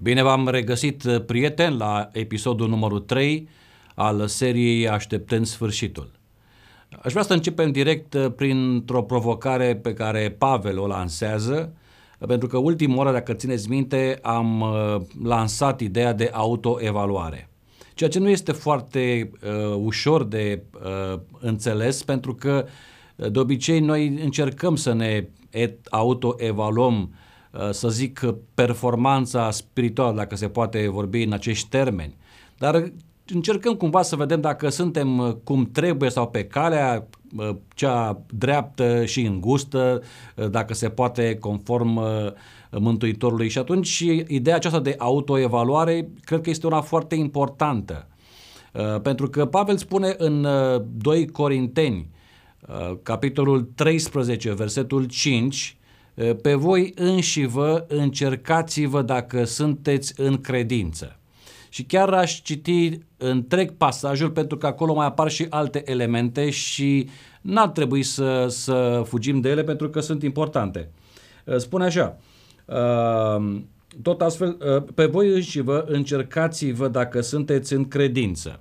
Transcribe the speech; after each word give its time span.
Bine 0.00 0.22
v-am 0.22 0.48
regăsit, 0.48 1.04
uh, 1.04 1.24
prieteni, 1.24 1.76
la 1.76 2.08
episodul 2.12 2.68
numărul 2.68 3.00
3 3.00 3.48
al 3.94 4.26
seriei 4.26 4.88
Așteptând 4.88 5.46
sfârșitul. 5.46 6.10
Aș 7.02 7.10
vrea 7.12 7.22
să 7.22 7.32
începem 7.32 7.72
direct 7.72 8.14
uh, 8.14 8.26
printr-o 8.36 9.02
provocare 9.02 9.76
pe 9.76 9.92
care 9.92 10.34
Pavel 10.38 10.78
o 10.78 10.86
lansează, 10.86 11.72
pentru 12.26 12.48
că 12.48 12.58
ultima 12.58 12.96
oară, 12.96 13.12
dacă 13.12 13.32
țineți 13.32 13.68
minte, 13.68 14.18
am 14.22 14.60
uh, 14.60 14.96
lansat 15.22 15.80
ideea 15.80 16.12
de 16.12 16.30
autoevaluare. 16.32 17.48
Ceea 17.94 18.10
ce 18.10 18.18
nu 18.18 18.28
este 18.28 18.52
foarte 18.52 19.30
uh, 19.42 19.74
ușor 19.76 20.24
de 20.24 20.62
uh, 20.84 21.20
înțeles, 21.40 22.02
pentru 22.02 22.34
că 22.34 22.66
de 23.16 23.38
obicei 23.38 23.80
noi 23.80 24.08
încercăm 24.22 24.76
să 24.76 24.92
ne 24.92 25.28
autoevaluăm 25.90 26.94
Uh, 26.96 27.26
să 27.70 27.88
zic, 27.88 28.20
performanța 28.54 29.50
spirituală, 29.50 30.16
dacă 30.16 30.36
se 30.36 30.48
poate 30.48 30.88
vorbi 30.88 31.22
în 31.22 31.32
acești 31.32 31.68
termeni. 31.68 32.16
Dar 32.58 32.92
încercăm 33.34 33.74
cumva 33.74 34.02
să 34.02 34.16
vedem 34.16 34.40
dacă 34.40 34.68
suntem 34.68 35.18
uh, 35.18 35.32
cum 35.44 35.70
trebuie 35.72 36.10
sau 36.10 36.28
pe 36.28 36.44
calea 36.44 37.06
uh, 37.36 37.50
cea 37.74 38.22
dreaptă 38.30 39.04
și 39.04 39.20
îngustă, 39.20 40.02
dacă 40.50 40.74
se 40.74 40.88
poate 40.88 41.36
conform 41.40 42.00
Mântuitorului. 42.70 43.48
Și 43.48 43.58
atunci 43.58 43.98
ideea 44.26 44.56
aceasta 44.56 44.80
de 44.80 44.94
autoevaluare 44.98 46.08
cred 46.24 46.40
că 46.40 46.50
este 46.50 46.66
una 46.66 46.80
foarte 46.80 47.14
importantă. 47.14 48.08
Pentru 49.02 49.28
că 49.28 49.46
Pavel 49.46 49.76
spune 49.76 50.14
în 50.18 50.46
2 50.96 51.26
Corinteni, 51.26 52.10
capitolul 53.02 53.70
13, 53.74 54.52
versetul 54.52 55.04
5, 55.04 55.77
pe 56.42 56.54
voi 56.54 56.92
înși 56.94 57.44
vă 57.44 57.84
încercați-vă 57.88 59.02
dacă 59.02 59.44
sunteți 59.44 60.20
în 60.20 60.40
credință. 60.40 61.18
Și 61.68 61.84
chiar 61.84 62.12
aș 62.12 62.40
citi 62.40 62.98
întreg 63.16 63.72
pasajul 63.76 64.30
pentru 64.30 64.56
că 64.56 64.66
acolo 64.66 64.94
mai 64.94 65.06
apar 65.06 65.30
și 65.30 65.46
alte 65.50 65.82
elemente 65.84 66.50
și 66.50 67.08
n-ar 67.40 67.68
trebui 67.68 68.02
să, 68.02 68.46
să 68.48 69.02
fugim 69.06 69.40
de 69.40 69.48
ele 69.48 69.62
pentru 69.62 69.90
că 69.90 70.00
sunt 70.00 70.22
importante. 70.22 70.90
Spune 71.56 71.84
așa, 71.84 72.18
tot 74.02 74.20
astfel, 74.20 74.52
pe 74.94 75.06
voi 75.06 75.28
înși 75.28 75.60
vă 75.60 75.84
încercați-vă 75.88 76.88
dacă 76.88 77.20
sunteți 77.20 77.72
în 77.72 77.88
credință. 77.88 78.60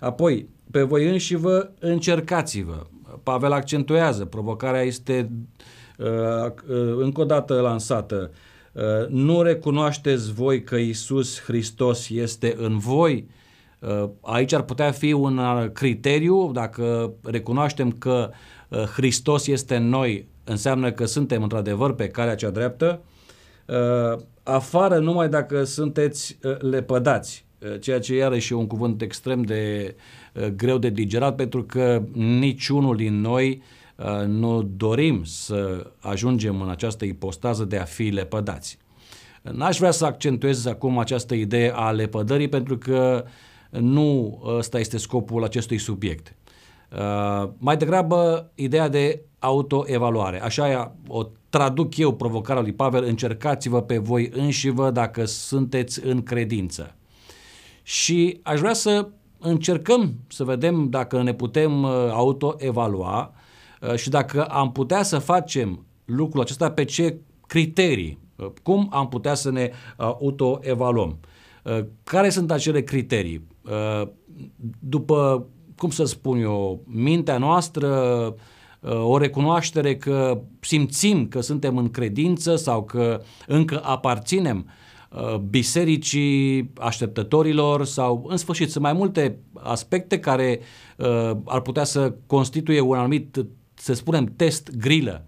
Apoi, 0.00 0.48
pe 0.70 0.82
voi 0.82 1.08
înși 1.08 1.34
vă 1.34 1.70
încercați-vă. 1.78 2.86
Pavel 3.22 3.52
accentuează, 3.52 4.24
provocarea 4.24 4.82
este 4.82 5.30
Uh, 5.58 5.60
uh, 5.60 5.83
încă 6.96 7.20
o 7.20 7.24
dată 7.24 7.60
lansată, 7.60 8.30
uh, 8.72 9.08
nu 9.08 9.42
recunoașteți 9.42 10.32
voi 10.32 10.62
că 10.62 10.76
Isus 10.76 11.40
Hristos 11.40 12.08
este 12.08 12.54
în 12.58 12.78
voi? 12.78 13.28
Aici 14.20 14.52
ar 14.52 14.62
putea 14.62 14.90
fi 14.90 15.12
un 15.12 15.40
criteriu, 15.72 16.52
dacă 16.52 17.12
recunoaștem 17.22 17.90
că 17.90 18.30
Hristos 18.94 19.46
este 19.46 19.76
în 19.76 19.88
noi, 19.88 20.28
înseamnă 20.44 20.92
că 20.92 21.04
suntem 21.04 21.42
într-adevăr 21.42 21.94
pe 21.94 22.08
calea 22.08 22.34
cea 22.34 22.50
dreaptă, 22.50 23.00
afară 24.42 24.98
numai 24.98 25.28
dacă 25.28 25.64
sunteți 25.64 26.38
lepădați, 26.58 27.46
ceea 27.80 28.00
ce 28.00 28.14
iarăși 28.14 28.52
e 28.52 28.56
un 28.56 28.66
cuvânt 28.66 29.02
extrem 29.02 29.42
de 29.42 29.94
greu 30.56 30.78
de 30.78 30.88
digerat, 30.88 31.34
pentru 31.34 31.64
că 31.64 32.02
niciunul 32.12 32.96
din 32.96 33.20
noi 33.20 33.48
uh, 33.48 33.83
Uh, 33.83 33.83
nu 34.26 34.62
dorim 34.62 35.24
să 35.24 35.90
ajungem 35.98 36.60
în 36.60 36.68
această 36.68 37.04
ipostază 37.04 37.64
de 37.64 37.78
a 37.78 37.84
fi 37.84 38.02
lepădați. 38.02 38.78
N-aș 39.42 39.78
vrea 39.78 39.90
să 39.90 40.04
accentuez 40.04 40.66
acum 40.66 40.98
această 40.98 41.34
idee 41.34 41.72
a 41.74 41.90
lepădării 41.90 42.48
pentru 42.48 42.78
că 42.78 43.24
nu 43.70 44.40
ăsta 44.44 44.78
este 44.78 44.98
scopul 44.98 45.44
acestui 45.44 45.78
subiect. 45.78 46.34
Uh, 46.92 47.48
mai 47.58 47.76
degrabă 47.76 48.50
ideea 48.54 48.88
de 48.88 49.20
autoevaluare. 49.38 50.42
Așa 50.42 50.94
o 51.08 51.22
traduc 51.50 51.96
eu 51.96 52.14
provocarea 52.14 52.62
lui 52.62 52.72
Pavel, 52.72 53.04
încercați-vă 53.04 53.82
pe 53.82 53.98
voi 53.98 54.30
înșivă 54.32 54.90
dacă 54.90 55.24
sunteți 55.24 56.06
în 56.06 56.22
credință. 56.22 56.94
Și 57.82 58.40
aș 58.42 58.58
vrea 58.58 58.72
să 58.72 59.08
încercăm 59.38 60.14
să 60.28 60.44
vedem 60.44 60.88
dacă 60.88 61.22
ne 61.22 61.34
putem 61.34 61.82
uh, 61.82 61.90
autoevalua 62.10 63.32
Uh, 63.34 63.42
și 63.94 64.08
dacă 64.08 64.44
am 64.44 64.72
putea 64.72 65.02
să 65.02 65.18
facem 65.18 65.84
lucrul 66.04 66.42
acesta 66.42 66.70
pe 66.70 66.84
ce 66.84 67.16
criterii, 67.46 68.18
uh, 68.36 68.46
cum 68.62 68.88
am 68.92 69.08
putea 69.08 69.34
să 69.34 69.50
ne 69.50 69.70
uh, 69.70 70.06
autoevaluăm. 70.06 71.18
Care 72.02 72.28
sunt 72.28 72.50
acele 72.50 72.82
criterii? 72.82 73.46
După, 74.78 75.46
cum 75.76 75.90
să 75.90 76.04
spun 76.04 76.40
eu, 76.40 76.82
mintea 76.86 77.38
noastră, 77.38 77.88
o 79.02 79.18
recunoaștere 79.18 79.96
că 79.96 80.40
simțim 80.60 81.28
că 81.28 81.40
suntem 81.40 81.76
în 81.76 81.90
credință 81.90 82.56
sau 82.56 82.84
că 82.84 83.20
încă 83.46 83.80
aparținem 83.84 84.66
bisericii 85.48 86.70
așteptătorilor 86.78 87.84
sau 87.84 88.26
în 88.28 88.36
sfârșit 88.36 88.70
sunt 88.70 88.84
mai 88.84 88.92
multe 88.92 89.38
aspecte 89.54 90.18
care 90.18 90.60
ar 91.44 91.60
putea 91.60 91.84
să 91.84 92.14
constituie 92.26 92.80
un 92.80 92.96
anumit 92.96 93.46
să 93.84 93.92
spunem, 93.92 94.32
test 94.36 94.70
grilă 94.76 95.24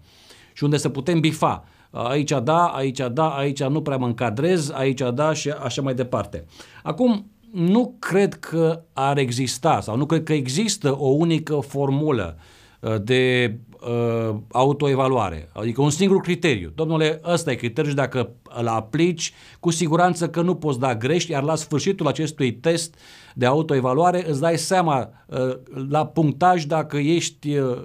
și 0.53 0.63
unde 0.63 0.77
să 0.77 0.89
putem 0.89 1.19
bifa. 1.19 1.63
Aici 1.91 2.33
da, 2.43 2.65
aici 2.65 3.01
da, 3.11 3.27
aici 3.27 3.63
nu 3.63 3.81
prea 3.81 3.97
mă 3.97 4.05
încadrez, 4.05 4.71
aici 4.73 5.01
da 5.13 5.33
și 5.33 5.49
așa 5.49 5.81
mai 5.81 5.93
departe. 5.93 6.45
Acum, 6.83 7.31
nu 7.51 7.95
cred 7.99 8.33
că 8.33 8.83
ar 8.93 9.17
exista 9.17 9.81
sau 9.81 9.97
nu 9.97 10.05
cred 10.05 10.23
că 10.23 10.33
există 10.33 10.95
o 10.99 11.07
unică 11.07 11.59
formulă 11.67 12.37
uh, 12.79 12.95
de 13.01 13.55
uh, 13.81 14.35
autoevaluare, 14.51 15.49
adică 15.53 15.81
un 15.81 15.89
singur 15.89 16.21
criteriu. 16.21 16.71
Domnule, 16.75 17.21
ăsta 17.25 17.51
e 17.51 17.55
criteriul 17.55 17.89
și 17.89 17.95
dacă 17.95 18.29
îl 18.43 18.67
aplici, 18.67 19.33
cu 19.59 19.69
siguranță 19.69 20.29
că 20.29 20.41
nu 20.41 20.55
poți 20.55 20.79
da 20.79 20.95
greș, 20.95 21.27
iar 21.27 21.43
la 21.43 21.55
sfârșitul 21.55 22.07
acestui 22.07 22.53
test 22.53 22.95
de 23.33 23.45
autoevaluare 23.45 24.29
îți 24.29 24.39
dai 24.39 24.57
seama 24.57 25.09
uh, 25.27 25.57
la 25.89 26.05
punctaj 26.05 26.65
dacă 26.65 26.97
ești 26.97 27.57
uh, 27.57 27.77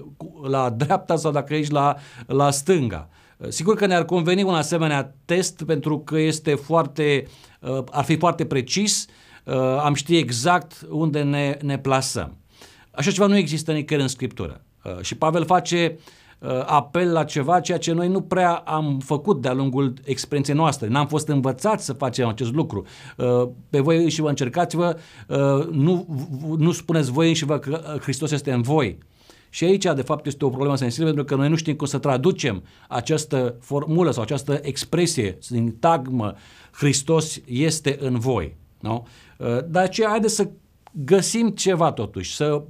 la 0.48 0.70
dreapta 0.70 1.16
sau 1.16 1.32
dacă 1.32 1.54
ești 1.54 1.72
la, 1.72 1.97
la 2.26 2.50
stânga. 2.50 3.08
Uh, 3.36 3.48
sigur 3.48 3.76
că 3.76 3.86
ne-ar 3.86 4.04
conveni 4.04 4.42
un 4.42 4.54
asemenea 4.54 5.14
test 5.25 5.62
pentru 5.62 5.98
că 5.98 6.19
este 6.19 6.54
foarte, 6.54 7.26
uh, 7.60 7.84
ar 7.91 8.04
fi 8.04 8.16
foarte 8.16 8.44
precis, 8.44 9.06
uh, 9.44 9.54
am 9.82 9.94
ști 9.94 10.16
exact 10.16 10.86
unde 10.91 11.22
ne, 11.22 11.58
ne 11.62 11.78
plasăm. 11.78 12.36
Așa 12.91 13.10
ceva 13.10 13.26
nu 13.26 13.36
există 13.36 13.72
nicăieri 13.72 14.04
în 14.04 14.08
Scriptură. 14.08 14.64
Uh, 14.84 15.00
și 15.00 15.14
Pavel 15.14 15.44
face 15.44 15.98
uh, 16.38 16.50
apel 16.66 17.12
la 17.12 17.24
ceva 17.24 17.60
ceea 17.60 17.78
ce 17.78 17.92
noi 17.92 18.09
nu 18.09 18.20
prea 18.20 18.54
am 18.54 18.98
făcut 19.04 19.41
de-a 19.41 19.53
lungul 19.53 19.94
experienței 20.04 20.54
noastre. 20.54 20.88
N-am 20.88 21.06
fost 21.06 21.28
învățați 21.28 21.84
să 21.84 21.92
facem 21.92 22.28
acest 22.28 22.53
lucru. 22.53 22.86
Uh, 23.16 23.48
pe 23.70 23.80
voi 23.80 24.10
și 24.10 24.20
vă 24.20 24.28
încercați-vă, 24.28 24.98
nu, 25.70 26.06
nu 26.59 26.72
spuneți 26.72 27.10
voi 27.10 27.34
și 27.34 27.44
vă 27.44 27.59
că 27.59 27.80
Hristos 28.00 28.30
este 28.30 28.53
în 28.53 28.62
voi. 28.62 28.98
Și 29.55 29.65
aici, 29.65 29.85
de 29.95 30.03
fapt, 30.03 30.27
este 30.27 30.45
o 30.45 30.49
problemă 30.49 30.77
sensibilă 30.77 31.13
pentru 31.13 31.35
că 31.35 31.41
noi 31.41 31.49
nu 31.49 31.57
știm 31.57 31.75
cum 31.75 31.87
să 31.87 31.99
traducem 31.99 32.63
această 32.89 33.57
formulă 33.61 34.11
sau 34.11 34.23
această 34.23 34.61
expresie, 34.63 35.37
sintagmă, 35.41 36.35
Hristos 36.73 37.41
este 37.47 37.97
în 38.01 38.19
voi. 38.19 38.57
Nu? 38.81 39.07
Dar 39.66 39.83
aceea, 39.83 40.09
haideți 40.09 40.34
să 40.34 40.49
găsim 40.93 41.49
ceva 41.49 41.93
totuși, 41.93 42.34
să 42.34 42.63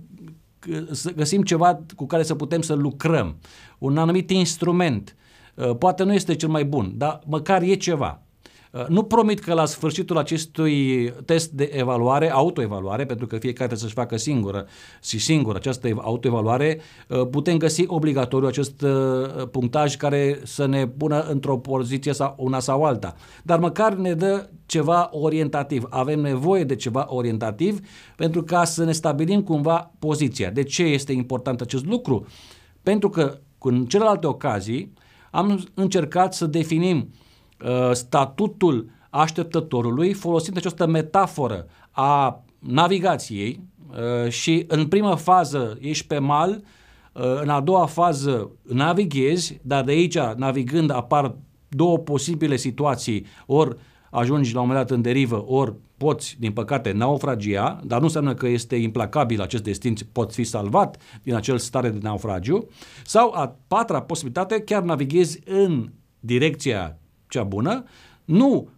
să 0.90 1.12
găsim 1.12 1.42
ceva 1.42 1.82
cu 1.96 2.06
care 2.06 2.22
să 2.22 2.34
putem 2.34 2.62
să 2.62 2.74
lucrăm, 2.74 3.36
un 3.78 3.98
anumit 3.98 4.30
instrument. 4.30 5.16
Uh, 5.54 5.76
poate 5.76 6.02
nu 6.02 6.14
este 6.14 6.34
cel 6.34 6.48
mai 6.48 6.64
bun, 6.64 6.92
dar 6.96 7.20
măcar 7.26 7.62
e 7.62 7.74
ceva. 7.74 8.22
Uh, 8.72 8.86
nu 8.88 9.02
promit 9.02 9.40
că 9.40 9.54
la 9.54 9.64
sfârșitul 9.64 10.18
acestui 10.18 11.12
test 11.24 11.50
de 11.50 11.70
evaluare, 11.72 12.30
autoevaluare, 12.30 13.06
pentru 13.06 13.26
că 13.26 13.36
fiecare 13.36 13.66
trebuie 13.66 13.78
să-și 13.78 13.94
facă 13.94 14.16
singură 14.16 14.66
și 15.02 15.18
singură 15.18 15.56
această 15.56 15.88
autoevaluare, 16.00 16.80
uh, 17.08 17.26
putem 17.30 17.56
găsi 17.56 17.84
obligatoriu 17.86 18.48
acest 18.48 18.82
uh, 18.82 19.48
punctaj 19.50 19.96
care 19.96 20.40
să 20.44 20.66
ne 20.66 20.86
pună 20.86 21.22
într-o 21.22 21.58
poziție 21.58 22.12
sau 22.12 22.34
una 22.38 22.58
sau 22.58 22.84
alta. 22.84 23.14
Dar 23.42 23.58
măcar 23.58 23.94
ne 23.94 24.14
dă 24.14 24.48
ceva 24.66 25.08
orientativ. 25.12 25.86
Avem 25.90 26.20
nevoie 26.20 26.64
de 26.64 26.76
ceva 26.76 27.06
orientativ 27.08 27.80
pentru 28.16 28.42
ca 28.42 28.64
să 28.64 28.84
ne 28.84 28.92
stabilim 28.92 29.42
cumva 29.42 29.92
poziția. 29.98 30.50
De 30.50 30.62
ce 30.62 30.82
este 30.82 31.12
important 31.12 31.60
acest 31.60 31.86
lucru? 31.86 32.26
Pentru 32.82 33.08
că 33.08 33.38
în 33.58 33.86
celelalte 33.86 34.26
ocazii 34.26 34.92
am 35.30 35.64
încercat 35.74 36.34
să 36.34 36.46
definim 36.46 36.96
Uh, 36.98 37.18
statutul 37.92 38.90
așteptătorului 39.10 40.12
folosind 40.12 40.56
această 40.56 40.86
metaforă 40.86 41.66
a 41.90 42.44
navigației 42.58 43.60
uh, 43.90 44.30
și 44.30 44.64
în 44.68 44.86
prima 44.86 45.16
fază 45.16 45.78
ești 45.80 46.06
pe 46.06 46.18
mal, 46.18 46.50
uh, 47.12 47.22
în 47.40 47.48
a 47.48 47.60
doua 47.60 47.86
fază 47.86 48.50
navighezi, 48.62 49.60
dar 49.62 49.84
de 49.84 49.90
aici 49.90 50.18
navigând 50.18 50.90
apar 50.90 51.34
două 51.68 51.98
posibile 51.98 52.56
situații, 52.56 53.26
ori 53.46 53.76
ajungi 54.10 54.54
la 54.54 54.60
un 54.60 54.66
moment 54.66 54.86
dat 54.86 54.96
în 54.96 55.02
derivă, 55.02 55.44
ori 55.46 55.74
poți, 55.96 56.36
din 56.38 56.52
păcate, 56.52 56.92
naufragia, 56.92 57.80
dar 57.84 57.98
nu 57.98 58.04
înseamnă 58.04 58.34
că 58.34 58.46
este 58.48 58.76
implacabil 58.76 59.40
acest 59.40 59.62
destin, 59.62 59.94
poți 60.12 60.34
fi 60.34 60.44
salvat 60.44 60.96
din 61.22 61.34
acel 61.34 61.58
stare 61.58 61.90
de 61.90 61.98
naufragiu, 62.02 62.68
sau 63.04 63.32
a 63.32 63.56
patra 63.68 64.02
posibilitate, 64.02 64.60
chiar 64.60 64.82
navighezi 64.82 65.40
în 65.44 65.90
direcția 66.20 66.96
cea 67.32 67.42
bună, 67.42 67.84
nu 68.24 68.68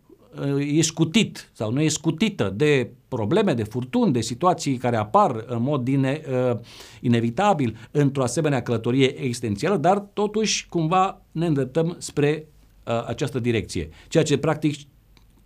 e 0.58 0.82
scutit 0.82 1.50
sau 1.52 1.72
nu 1.72 1.80
e 1.80 1.88
scutită 1.88 2.52
de 2.56 2.90
probleme, 3.08 3.54
de 3.54 3.62
furtuni, 3.62 4.12
de 4.12 4.20
situații 4.20 4.76
care 4.76 4.96
apar 4.96 5.44
în 5.46 5.62
mod 5.62 5.88
ine, 5.88 6.20
uh, 6.50 6.58
inevitabil 7.00 7.76
într-o 7.90 8.22
asemenea 8.22 8.62
călătorie 8.62 9.20
existențială, 9.20 9.76
dar 9.76 9.98
totuși 9.98 10.68
cumva 10.68 11.20
ne 11.32 11.46
îndreptăm 11.46 11.96
spre 11.98 12.46
uh, 12.86 13.04
această 13.06 13.38
direcție. 13.38 13.88
Ceea 14.08 14.24
ce 14.24 14.38
practic 14.38 14.76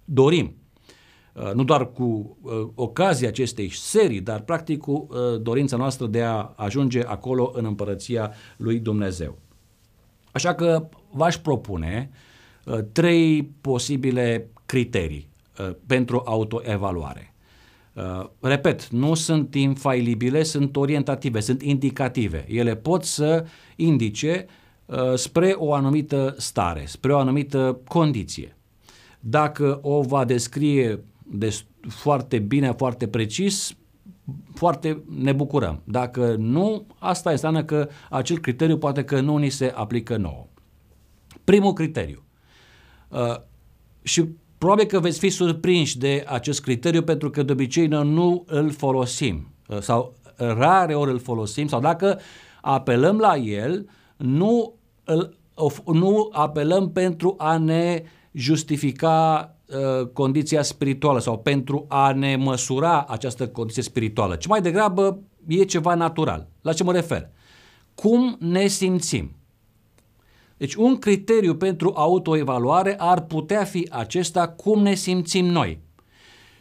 dorim. 0.05 0.55
Uh, 1.35 1.53
nu 1.53 1.65
doar 1.65 1.93
cu 1.93 2.37
uh, 2.43 2.53
ocazia 2.75 3.29
acestei 3.29 3.71
serii, 3.71 4.21
dar 4.21 4.41
practic 4.41 4.79
cu 4.79 5.09
uh, 5.11 5.41
dorința 5.41 5.77
noastră 5.77 6.07
de 6.07 6.23
a 6.23 6.53
ajunge 6.57 7.03
acolo 7.03 7.53
în 7.55 7.65
împărăția 7.65 8.33
lui 8.57 8.79
Dumnezeu. 8.79 9.39
Așa 10.33 10.55
că 10.55 10.89
v-aș 11.11 11.37
propune 11.37 12.11
uh, 12.13 12.27
trei 12.93 13.51
posibile 13.61 14.51
criterii 14.67 15.29
uh, 15.59 15.71
pentru 15.87 16.23
autoevaluare. 16.27 17.35
Uh, 17.93 18.27
repet, 18.41 18.89
nu 18.89 19.15
sunt 19.15 19.55
infailibile, 19.55 20.43
sunt 20.43 20.77
orientative, 20.77 21.41
sunt 21.41 21.63
indicative. 21.63 22.45
Ele 22.49 22.77
pot 22.77 23.05
să 23.05 23.47
indice 23.77 24.47
uh, 24.87 25.15
spre 25.15 25.55
o 25.57 25.73
anumită 25.73 26.35
stare, 26.39 26.85
spre 26.87 27.13
o 27.13 27.19
anumită 27.19 27.81
condiție. 27.89 28.57
Dacă 29.21 29.79
o 29.83 30.01
va 30.01 30.25
descrie 30.25 31.05
de 31.23 31.59
foarte 31.89 32.39
bine, 32.39 32.73
foarte 32.73 33.09
precis, 33.09 33.77
foarte 34.55 35.03
ne 35.19 35.33
bucurăm. 35.33 35.83
Dacă 35.85 36.35
nu, 36.39 36.87
asta 36.99 37.31
înseamnă 37.31 37.65
că 37.65 37.89
acel 38.11 38.39
criteriu 38.39 38.79
poate 38.79 39.05
că 39.05 39.21
nu 39.21 39.37
ni 39.37 39.49
se 39.49 39.73
aplică 39.75 40.17
nouă. 40.17 40.47
Primul 41.45 41.73
criteriu. 41.73 42.23
Uh, 43.09 43.37
și 44.03 44.25
Probabil 44.59 44.85
că 44.85 45.01
veți 45.01 45.19
fi 45.19 45.29
surprinși 45.29 45.99
de 45.99 46.25
acest 46.27 46.61
criteriu 46.61 47.03
pentru 47.03 47.31
că 47.31 47.43
de 47.43 47.53
obicei 47.53 47.87
noi 47.87 48.09
nu 48.09 48.45
îl 48.47 48.71
folosim 48.71 49.49
uh, 49.69 49.79
sau 49.81 50.15
rare 50.37 50.95
ori 50.95 51.11
îl 51.11 51.19
folosim 51.19 51.67
sau 51.67 51.81
dacă 51.81 52.21
apelăm 52.61 53.19
la 53.19 53.37
el, 53.37 53.89
nu, 54.17 54.75
îl, 55.05 55.37
nu 55.93 56.29
apelăm 56.33 56.93
pentru 56.93 57.35
a 57.39 57.59
ne 57.59 58.03
justifica 58.33 59.55
uh, 59.67 60.07
condiția 60.07 60.63
spirituală 60.63 61.19
sau 61.19 61.39
pentru 61.39 61.85
a 61.89 62.13
ne 62.13 62.37
măsura 62.37 63.05
această 63.09 63.49
condiție 63.49 63.83
spirituală, 63.83 64.37
ci 64.37 64.47
mai 64.47 64.61
degrabă 64.61 65.19
e 65.47 65.65
ceva 65.65 65.95
natural. 65.95 66.49
La 66.63 66.73
ce 66.73 66.85
mă 66.85 66.93
refer? 66.93 67.31
Cum 67.95 68.37
ne 68.41 68.67
simțim? 68.67 69.37
Deci 70.59 70.75
un 70.75 70.97
criteriu 70.97 71.57
pentru 71.57 71.93
autoevaluare 71.95 72.95
ar 72.99 73.21
putea 73.21 73.65
fi 73.65 73.89
acesta 73.91 74.49
cum 74.49 74.83
ne 74.83 74.95
simțim 74.95 75.47
noi. 75.47 75.81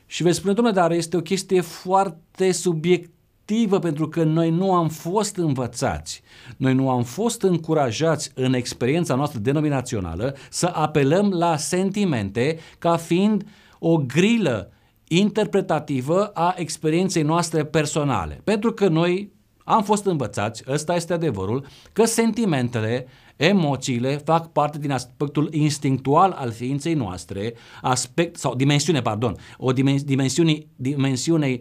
Și 0.06 0.24
veți 0.24 0.38
spune, 0.38 0.54
domnule, 0.54 0.76
dar 0.76 0.92
este 0.92 1.18
o 1.18 1.22
chestie 1.22 1.62
foarte 1.62 2.52
subiectivă 2.52 3.80
pentru 3.80 4.08
că 4.08 4.24
noi 4.24 4.50
nu 4.50 4.74
am 4.74 4.90
fost 4.90 5.36
învățați, 5.36 6.22
noi 6.58 6.74
nu 6.74 6.90
am 6.90 7.04
fost 7.04 7.42
încurajați 7.42 8.32
în 8.36 8.54
experiența 8.54 9.16
noastră 9.16 9.40
denominațională 9.40 10.36
să 10.50 10.66
apelăm 10.74 11.30
la 11.30 11.58
sentimente 11.58 12.60
ca 12.80 12.98
fiind 12.98 13.46
o 13.80 13.98
grilă 13.98 14.72
interpretativă 15.08 16.26
a 16.26 16.54
experienței 16.58 17.24
noastre 17.24 17.66
personale. 17.66 18.42
Pentru 18.44 18.72
că 18.72 18.88
noi 18.88 19.32
am 19.64 19.84
fost 19.84 20.06
învățați, 20.06 20.64
ăsta 20.68 20.96
este 20.96 21.14
adevărul, 21.14 21.66
că 21.94 22.06
sentimentele 22.06 23.08
Emoțiile 23.38 24.18
fac 24.18 24.52
parte 24.52 24.78
din 24.78 24.92
aspectul 24.92 25.54
instinctual 25.54 26.32
al 26.32 26.52
ființei 26.52 26.94
noastre, 26.94 27.54
aspect 27.82 28.36
sau 28.36 28.56
dimensiune, 28.56 29.02
pardon, 29.02 29.36
o 29.58 29.72
dimensiune, 29.72 30.58
dimensiune 30.76 31.60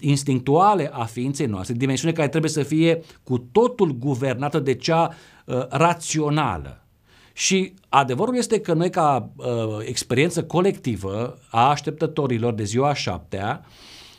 instinctuale 0.00 0.90
a 0.92 1.04
ființei 1.04 1.46
noastre, 1.46 1.74
dimensiune 1.74 2.12
care 2.12 2.28
trebuie 2.28 2.50
să 2.50 2.62
fie 2.62 3.00
cu 3.22 3.38
totul 3.38 3.92
guvernată 3.92 4.58
de 4.58 4.74
cea 4.74 5.14
uh, 5.44 5.68
rațională. 5.68 6.86
Și 7.32 7.74
adevărul 7.88 8.36
este 8.36 8.60
că 8.60 8.72
noi 8.72 8.90
ca 8.90 9.30
uh, 9.36 9.46
experiență 9.80 10.44
colectivă 10.44 11.38
a 11.50 11.68
așteptătorilor 11.68 12.52
de 12.52 12.64
ziua 12.64 12.94
șaptea 12.94 13.64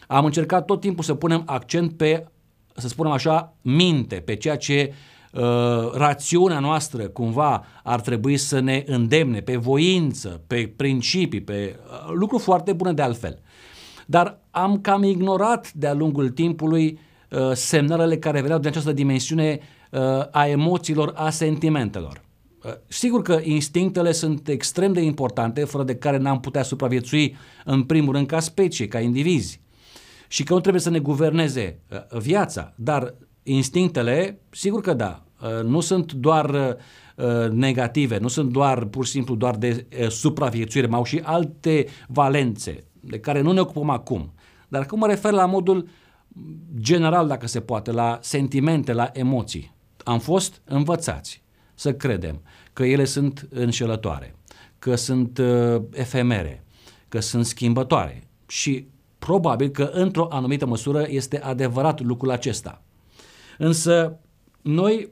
am 0.07 0.25
încercat 0.25 0.65
tot 0.65 0.79
timpul 0.79 1.03
să 1.03 1.13
punem 1.13 1.43
accent 1.45 1.97
pe, 1.97 2.27
să 2.75 2.87
spunem 2.87 3.11
așa, 3.11 3.53
minte, 3.61 4.15
pe 4.15 4.35
ceea 4.35 4.57
ce 4.57 4.89
uh, 4.89 4.95
uh, 5.35 5.91
rațiunea 5.93 6.59
noastră 6.59 7.07
cumva 7.07 7.65
ar 7.83 8.01
trebui 8.01 8.37
să 8.37 8.59
ne 8.59 8.83
îndemne 8.87 9.39
pe 9.39 9.55
voință, 9.55 10.41
pe 10.47 10.73
principii, 10.75 11.41
pe 11.41 11.75
uh, 11.79 12.13
lucruri 12.13 12.43
foarte 12.43 12.73
bune 12.73 12.93
de 12.93 13.01
altfel. 13.01 13.39
Dar 14.05 14.39
am 14.51 14.81
cam 14.81 15.03
ignorat 15.03 15.73
de-a 15.73 15.93
lungul 15.93 16.29
timpului 16.29 16.99
uh, 17.29 17.51
semnalele 17.53 18.17
care 18.17 18.41
veneau 18.41 18.59
din 18.59 18.67
această 18.67 18.91
dimensiune 18.91 19.59
uh, 19.91 19.99
a 20.31 20.47
emoțiilor, 20.47 21.13
a 21.15 21.29
sentimentelor. 21.29 22.21
Uh, 22.63 22.71
sigur 22.87 23.21
că 23.21 23.39
instinctele 23.43 24.11
sunt 24.11 24.47
extrem 24.47 24.93
de 24.93 25.01
importante, 25.01 25.63
fără 25.63 25.83
de 25.83 25.95
care 25.95 26.17
n-am 26.17 26.39
putea 26.39 26.63
supraviețui 26.63 27.35
în 27.65 27.83
primul 27.83 28.13
rând 28.13 28.27
ca 28.27 28.39
specie, 28.39 28.87
ca 28.87 28.99
indivizi. 28.99 29.61
Și 30.27 30.43
că 30.43 30.53
nu 30.53 30.59
trebuie 30.59 30.81
să 30.81 30.89
ne 30.89 30.99
guverneze 30.99 31.79
uh, 31.91 32.19
viața, 32.19 32.73
dar 32.75 33.13
instinctele, 33.43 34.39
sigur 34.49 34.81
că 34.81 34.93
da, 34.93 35.24
Uh, 35.24 35.24
nu 35.63 35.79
sunt 35.79 36.13
doar 36.13 36.77
uh, 37.15 37.49
negative, 37.51 38.17
nu 38.17 38.27
sunt 38.27 38.51
doar 38.51 38.85
pur 38.85 39.05
și 39.05 39.11
simplu 39.11 39.35
doar 39.35 39.55
de 39.55 39.85
uh, 40.01 40.09
supraviețuire, 40.09 40.87
mai 40.87 40.97
au 40.97 41.03
și 41.03 41.21
alte 41.23 41.85
valențe 42.07 42.83
de 42.99 43.19
care 43.19 43.41
nu 43.41 43.51
ne 43.51 43.59
ocupăm 43.59 43.89
acum. 43.89 44.33
Dar 44.67 44.81
acum 44.81 44.99
mă 44.99 45.07
refer 45.07 45.31
la 45.31 45.45
modul 45.45 45.87
general, 46.79 47.27
dacă 47.27 47.47
se 47.47 47.59
poate, 47.59 47.91
la 47.91 48.19
sentimente, 48.21 48.93
la 48.93 49.09
emoții. 49.13 49.75
Am 50.03 50.19
fost 50.19 50.61
învățați 50.65 51.43
să 51.73 51.93
credem 51.93 52.41
că 52.73 52.85
ele 52.85 53.05
sunt 53.05 53.47
înșelătoare, 53.49 54.35
că 54.79 54.95
sunt 54.95 55.37
uh, 55.37 55.81
efemere, 55.91 56.63
că 57.09 57.19
sunt 57.19 57.45
schimbătoare 57.45 58.27
și 58.47 58.87
probabil 59.19 59.69
că 59.69 59.89
într-o 59.93 60.27
anumită 60.31 60.65
măsură 60.65 61.05
este 61.07 61.41
adevărat 61.41 62.01
lucrul 62.01 62.31
acesta. 62.31 62.83
Însă 63.57 64.19
noi 64.61 65.09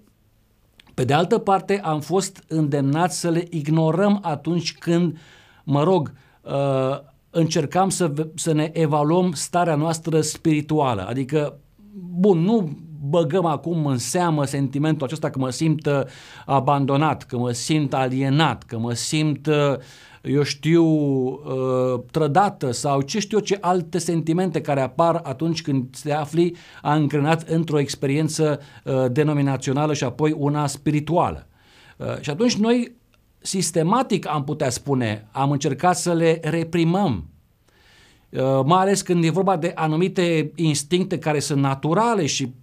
pe 0.94 1.04
de 1.04 1.14
altă 1.14 1.38
parte, 1.38 1.80
am 1.84 2.00
fost 2.00 2.44
îndemnați 2.48 3.20
să 3.20 3.30
le 3.30 3.48
ignorăm 3.50 4.20
atunci 4.22 4.78
când, 4.78 5.18
mă 5.64 5.84
rog, 5.84 6.14
uh, 6.42 7.00
încercam 7.30 7.90
să, 7.90 8.12
să 8.36 8.54
ne 8.54 8.70
evaluăm 8.74 9.32
starea 9.32 9.76
noastră 9.76 10.22
spirituală. 10.22 11.06
Adică, 11.08 11.58
bun, 11.96 12.40
nu 12.40 12.78
băgăm 13.06 13.46
acum 13.46 13.86
în 13.86 13.98
seamă 13.98 14.46
sentimentul 14.46 15.08
acesta 15.08 15.30
că 15.30 15.40
mă 15.40 15.50
simt 15.50 15.86
uh, 15.86 16.02
abandonat, 16.46 17.24
că 17.24 17.38
mă 17.38 17.52
simt 17.52 17.94
alienat, 17.94 18.64
că 18.64 18.78
mă 18.78 18.94
simt 18.94 19.48
uh, 19.48 19.76
eu 20.24 20.44
știu, 20.44 20.86
uh, 20.86 22.00
trădată 22.12 22.72
sau 22.72 23.02
ce 23.02 23.20
știu 23.20 23.38
eu 23.38 23.44
ce 23.44 23.58
alte 23.62 23.98
sentimente 23.98 24.62
care 24.62 24.82
apar 24.82 25.20
atunci 25.24 25.62
când 25.62 25.98
te 26.04 26.12
afli 26.12 26.56
angrenat 26.82 27.42
într-o 27.50 27.80
experiență 27.80 28.60
uh, 28.84 29.06
denominațională 29.12 29.94
și 29.94 30.04
apoi 30.04 30.32
una 30.38 30.68
spirituală. 30.68 31.48
Uh, 31.98 32.20
și 32.20 32.30
atunci 32.30 32.56
noi 32.56 32.96
sistematic 33.40 34.28
am 34.28 34.44
putea 34.44 34.70
spune, 34.70 35.28
am 35.32 35.52
încercat 35.52 35.98
să 35.98 36.14
le 36.14 36.40
reprimăm, 36.44 37.33
mai 38.66 38.82
ales 38.82 39.02
când 39.02 39.24
e 39.24 39.30
vorba 39.30 39.58
de 39.58 39.72
anumite 39.76 40.52
instincte 40.56 41.20
care 41.20 41.40
sunt 41.40 41.62
naturale 41.62 42.26
și 42.26 42.54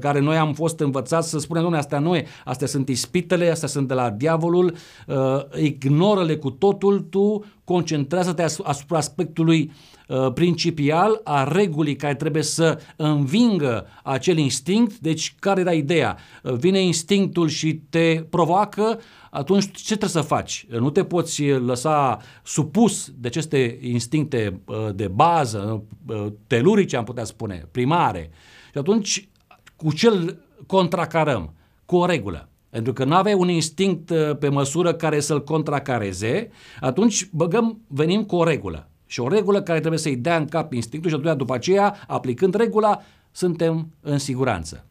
care 0.00 0.20
noi 0.20 0.36
am 0.36 0.52
fost 0.52 0.80
învățați 0.80 1.30
să 1.30 1.38
spunem, 1.38 1.62
domnule, 1.62 1.82
astea 1.82 1.98
noi, 1.98 2.26
astea 2.44 2.66
sunt 2.66 2.88
ispitele, 2.88 3.50
astea 3.50 3.68
sunt 3.68 3.88
de 3.88 3.94
la 3.94 4.10
diavolul, 4.10 4.74
uh, 5.06 5.16
ignoră-le 5.62 6.36
cu 6.36 6.50
totul, 6.50 7.00
tu 7.00 7.44
concentrează-te 7.64 8.42
asupra 8.62 8.98
aspectului 8.98 9.72
uh, 10.08 10.32
principial 10.32 11.20
a 11.24 11.44
regulii 11.52 11.96
care 11.96 12.14
trebuie 12.14 12.42
să 12.42 12.78
învingă 12.96 13.86
acel 14.02 14.38
instinct. 14.38 14.98
Deci, 14.98 15.34
care 15.38 15.60
era 15.60 15.72
ideea? 15.72 16.16
Uh, 16.42 16.52
vine 16.52 16.80
instinctul 16.80 17.48
și 17.48 17.74
te 17.90 18.24
provoacă, 18.30 18.98
atunci 19.34 19.70
ce 19.72 19.84
trebuie 19.96 20.08
să 20.08 20.20
faci? 20.20 20.66
Nu 20.68 20.90
te 20.90 21.04
poți 21.04 21.48
lăsa 21.48 22.18
supus 22.42 23.12
de 23.18 23.26
aceste 23.26 23.78
instincte 23.80 24.60
uh, 24.64 24.88
de 24.94 25.08
bază, 25.08 25.82
uh, 26.06 26.26
telurice, 26.46 26.96
am 26.96 27.04
putea 27.04 27.24
spune, 27.24 27.68
primare. 27.70 28.30
Și 28.72 28.78
atunci 28.78 29.28
cu 29.76 29.92
ce 29.92 30.36
contracarăm? 30.66 31.54
Cu 31.84 31.96
o 31.96 32.06
regulă. 32.06 32.48
pentru 32.70 32.92
că 32.92 33.04
nu 33.04 33.14
avea 33.14 33.36
un 33.36 33.48
instinct 33.48 34.10
uh, 34.10 34.36
pe 34.38 34.48
măsură 34.48 34.94
care 34.94 35.20
să-l 35.20 35.44
contracareze, 35.44 36.50
atunci 36.80 37.28
băgăm, 37.32 37.80
venim 37.86 38.24
cu 38.24 38.36
o 38.36 38.44
regulă. 38.44 38.88
Și 39.06 39.20
o 39.20 39.28
regulă 39.28 39.62
care 39.62 39.78
trebuie 39.78 40.00
să-i 40.00 40.16
dea 40.16 40.36
în 40.36 40.46
cap 40.46 40.72
instinctul 40.72 41.10
și 41.10 41.16
atunci 41.16 41.36
după 41.36 41.54
aceea, 41.54 41.96
aplicând 42.06 42.54
regula, 42.54 43.00
suntem 43.30 43.90
în 44.00 44.18
siguranță. 44.18 44.84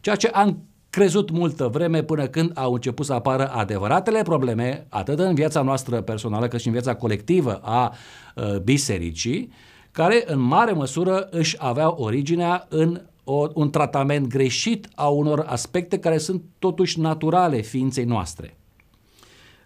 Ceea 0.00 0.16
ce 0.16 0.26
am 0.26 0.62
crezut 0.96 1.30
multă 1.30 1.68
vreme 1.68 2.02
până 2.02 2.26
când 2.26 2.50
au 2.54 2.72
început 2.72 3.06
să 3.06 3.12
apară 3.12 3.48
adevăratele 3.52 4.22
probleme, 4.22 4.86
atât 4.88 5.18
în 5.18 5.34
viața 5.34 5.62
noastră 5.62 6.00
personală, 6.00 6.48
cât 6.48 6.60
și 6.60 6.66
în 6.66 6.72
viața 6.72 6.94
colectivă 6.94 7.60
a 7.62 7.94
uh, 8.34 8.58
bisericii, 8.58 9.52
care 9.90 10.24
în 10.26 10.38
mare 10.38 10.72
măsură 10.72 11.28
își 11.30 11.56
aveau 11.58 11.96
originea 11.98 12.66
în 12.68 13.00
o, 13.24 13.46
un 13.54 13.70
tratament 13.70 14.26
greșit 14.26 14.88
a 14.94 15.08
unor 15.08 15.44
aspecte 15.48 15.98
care 15.98 16.18
sunt 16.18 16.42
totuși 16.58 17.00
naturale 17.00 17.60
ființei 17.60 18.04
noastre. 18.04 18.56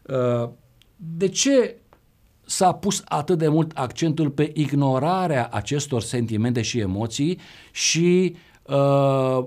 Uh, 0.03 0.49
de 0.97 1.29
ce 1.29 1.77
s-a 2.47 2.73
pus 2.73 3.03
atât 3.05 3.39
de 3.39 3.49
mult 3.49 3.71
accentul 3.75 4.31
pe 4.31 4.51
ignorarea 4.55 5.49
acestor 5.53 6.03
sentimente 6.03 6.63
și 6.63 6.79
emoții 6.79 7.39
și 7.73 8.37
uh, 8.63 9.45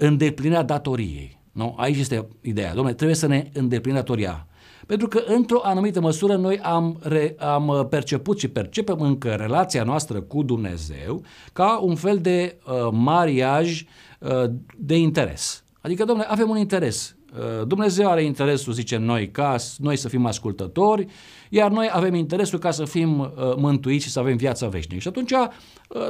îndeplinirea 0.00 0.62
datoriei? 0.62 1.38
Nu? 1.52 1.74
Aici 1.78 1.98
este 1.98 2.28
ideea. 2.40 2.74
Domnule, 2.74 2.94
trebuie 2.94 3.16
să 3.16 3.26
ne 3.26 3.50
îndeplinim 3.52 3.98
datoria. 3.98 4.46
Pentru 4.86 5.08
că, 5.08 5.22
într-o 5.26 5.60
anumită 5.64 6.00
măsură, 6.00 6.36
noi 6.36 6.58
am, 6.58 6.98
re, 7.02 7.34
am 7.38 7.68
uh, 7.68 7.86
perceput 7.88 8.38
și 8.38 8.48
percepem 8.48 9.00
încă 9.00 9.28
relația 9.28 9.82
noastră 9.82 10.20
cu 10.20 10.42
Dumnezeu 10.42 11.22
ca 11.52 11.78
un 11.82 11.94
fel 11.94 12.18
de 12.18 12.56
uh, 12.66 12.88
mariaj 12.92 13.84
uh, 14.18 14.50
de 14.76 14.96
interes. 14.96 15.64
Adică, 15.80 16.04
domnule, 16.04 16.28
avem 16.30 16.48
un 16.48 16.56
interes. 16.56 17.16
Uh, 17.38 17.66
Dumnezeu 17.66 18.10
are 18.10 18.22
interesul, 18.22 18.72
zicem 18.72 19.02
noi, 19.02 19.30
ca 19.30 19.56
noi 19.78 19.96
să 19.96 20.08
fim 20.08 20.26
ascultători, 20.26 21.06
iar 21.48 21.70
noi 21.70 21.88
avem 21.92 22.14
interesul 22.14 22.58
ca 22.58 22.70
să 22.70 22.84
fim 22.84 23.18
uh, 23.18 23.28
mântuiți 23.56 24.04
și 24.04 24.10
să 24.10 24.18
avem 24.18 24.36
viața 24.36 24.68
veșnică. 24.68 25.00
Și 25.00 25.08
atunci 25.08 25.30
uh, 25.30 25.48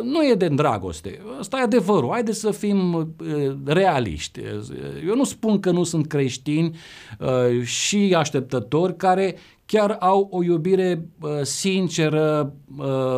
nu 0.03 0.29
e 0.29 0.35
de 0.35 0.49
dragoste. 0.49 1.21
Asta 1.39 1.59
e 1.59 1.62
adevărul. 1.62 2.11
Haideți 2.11 2.41
să 2.41 2.50
fim 2.50 3.09
realiști. 3.65 4.41
Eu 5.07 5.15
nu 5.15 5.25
spun 5.25 5.61
că 5.61 5.71
nu 5.71 5.85
sunt 5.85 6.07
creștini 6.07 6.77
și 7.62 8.15
așteptători 8.17 8.97
care 8.97 9.37
chiar 9.67 9.97
au 10.00 10.29
o 10.31 10.43
iubire 10.43 11.09
sinceră 11.43 12.55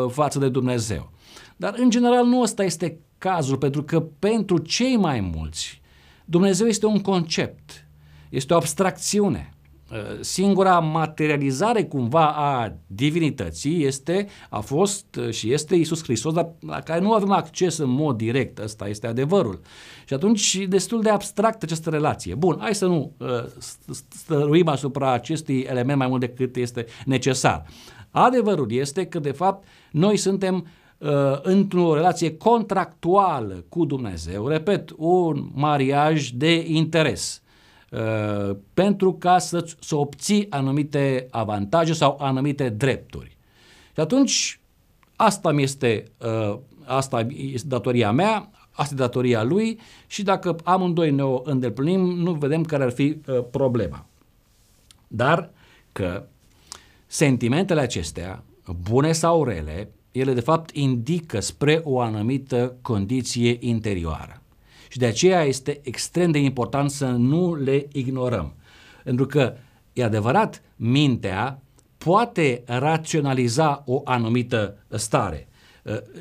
față 0.09 0.39
de 0.39 0.49
Dumnezeu. 0.49 1.11
Dar, 1.57 1.75
în 1.77 1.91
general, 1.91 2.25
nu 2.25 2.41
ăsta 2.41 2.65
este 2.65 2.99
cazul, 3.19 3.57
pentru 3.57 3.83
că 3.83 4.01
pentru 4.19 4.59
cei 4.59 4.97
mai 4.97 5.31
mulți, 5.37 5.81
Dumnezeu 6.25 6.67
este 6.67 6.87
un 6.87 7.01
concept 7.01 7.87
este 8.33 8.53
o 8.53 8.57
abstracțiune. 8.57 9.55
Uh, 9.91 9.99
singura 10.21 10.79
materializare 10.79 11.85
cumva 11.85 12.27
a 12.27 12.73
divinității 12.87 13.85
este, 13.85 14.27
a 14.51 14.61
fost 14.61 15.17
uh, 15.17 15.31
și 15.31 15.53
este 15.53 15.75
Isus 15.75 16.03
Hristos, 16.03 16.33
dar 16.33 16.53
la 16.61 16.81
care 16.81 17.01
nu 17.01 17.13
avem 17.13 17.31
acces 17.31 17.77
în 17.77 17.91
mod 17.91 18.17
direct, 18.17 18.59
ăsta 18.59 18.89
este 18.89 19.07
adevărul. 19.07 19.61
Și 20.07 20.15
atunci 20.15 20.59
e 20.61 20.67
destul 20.67 21.03
de 21.03 21.11
abstract 21.11 21.63
această 21.63 21.91
relație. 21.91 22.35
Bun, 22.35 22.57
hai 22.61 22.75
să 22.75 22.87
nu 22.87 23.13
uh, 23.19 23.29
stăruim 24.09 24.69
asupra 24.69 25.13
acestui 25.13 25.61
element 25.61 25.99
mai 25.99 26.09
mult 26.09 26.21
decât 26.21 26.57
este 26.57 26.87
necesar. 27.05 27.65
Adevărul 28.11 28.73
este 28.73 29.07
că, 29.07 29.19
de 29.19 29.33
fapt, 29.33 29.67
noi 29.91 30.17
suntem 30.17 30.67
uh, 30.99 31.09
într-o 31.43 31.95
relație 31.95 32.37
contractuală 32.37 33.65
cu 33.69 33.85
Dumnezeu, 33.85 34.49
repet, 34.49 34.91
un 34.97 35.51
mariaj 35.55 36.29
de 36.29 36.65
interes. 36.67 37.43
Uh, 37.93 38.57
pentru 38.75 39.13
ca 39.13 39.39
să, 39.39 39.67
să 39.81 39.97
obții 39.97 40.47
anumite 40.51 41.27
avantaje 41.31 41.93
sau 41.93 42.17
anumite 42.21 42.69
drepturi. 42.69 43.37
Și 43.95 44.01
atunci, 44.01 44.61
asta 45.17 45.53
mi 45.53 45.63
este, 45.63 46.05
uh, 46.19 46.59
asta 46.85 47.27
este 47.37 47.69
datoria 47.69 48.13
mea, 48.13 48.51
asta 48.71 48.95
e 48.95 48.97
datoria 48.97 49.43
lui 49.43 49.81
și 50.07 50.23
dacă 50.23 50.57
amândoi 50.65 51.11
ne 51.11 51.25
o 51.25 51.41
îndeplinim, 51.45 52.01
nu 52.01 52.33
vedem 52.33 52.63
care 52.63 52.83
ar 52.83 52.91
fi 52.91 53.17
uh, 53.27 53.45
problema. 53.51 54.07
Dar 55.09 55.51
că 55.93 56.25
sentimentele 57.07 57.81
acestea, 57.81 58.43
bune 58.91 59.13
sau 59.13 59.45
rele, 59.45 59.91
ele 60.13 60.33
de 60.33 60.41
fapt 60.41 60.77
indică 60.77 61.41
spre 61.41 61.81
o 61.85 62.01
anumită 62.01 62.77
condiție 62.83 63.57
interioară. 63.61 64.42
Și 64.93 64.99
de 64.99 65.07
aceea 65.07 65.43
este 65.43 65.81
extrem 65.83 66.31
de 66.31 66.39
important 66.39 66.91
să 66.91 67.07
nu 67.07 67.55
le 67.55 67.87
ignorăm. 67.93 68.55
Pentru 69.05 69.27
că, 69.27 69.55
e 69.93 70.05
adevărat, 70.05 70.63
mintea 70.77 71.63
poate 71.99 72.63
raționaliza 72.67 73.83
o 73.87 74.01
anumită 74.05 74.85
stare, 74.89 75.49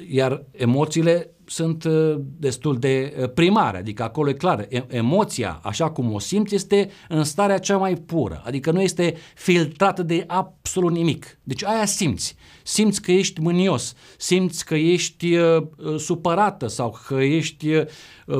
iar 0.10 0.44
emoțiile 0.52 1.30
sunt 1.52 1.84
uh, 1.84 2.16
destul 2.20 2.80
de 2.80 3.18
uh, 3.20 3.30
primare, 3.34 3.78
adică 3.78 4.04
acolo 4.04 4.30
e 4.30 4.34
clar, 4.34 4.68
emoția, 4.88 5.60
așa 5.64 5.90
cum 5.90 6.14
o 6.14 6.20
simți, 6.20 6.56
este 6.56 6.90
în 7.10 7.24
starea 7.24 7.58
cea 7.58 7.78
mai 7.78 7.94
pură, 7.94 8.42
adică 8.46 8.72
nu 8.72 8.82
este 8.82 9.16
filtrată 9.36 10.04
de 10.04 10.24
absolut 10.28 10.92
nimic. 10.92 11.40
Deci 11.44 11.64
aia 11.66 11.86
simți. 11.86 12.36
Simți 12.64 13.02
că 13.02 13.12
ești 13.12 13.42
mânios, 13.42 13.94
simți 14.18 14.66
că 14.66 14.76
ești 14.76 15.36
uh, 15.36 15.62
uh 15.78 15.96
supărată 15.98 16.68
sau 16.68 16.98
că 17.08 17.16
ești, 17.16 17.74
uh, 17.74 17.86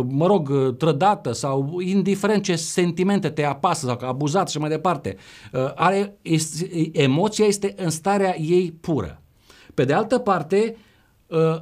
mă 0.08 0.26
rog, 0.26 0.50
uh, 0.50 0.76
trădată 0.76 1.32
sau 1.32 1.80
indiferent 1.80 2.44
ce 2.44 2.56
sentimente 2.56 3.30
te 3.30 3.44
apasă 3.44 3.86
sau 3.86 3.96
că 3.96 4.06
abuzat 4.06 4.50
și 4.50 4.58
mai 4.58 4.70
departe. 4.70 5.16
Uh, 5.54 5.72
are, 5.76 6.18
este, 6.22 6.90
emoția 6.94 7.46
este 7.46 7.74
în 7.78 7.90
starea 7.90 8.40
ei 8.40 8.72
pură. 8.72 9.22
Pe 9.74 9.86
de 9.86 9.94
altă 9.94 10.18
parte, 10.18 10.76
uh, 11.28 11.58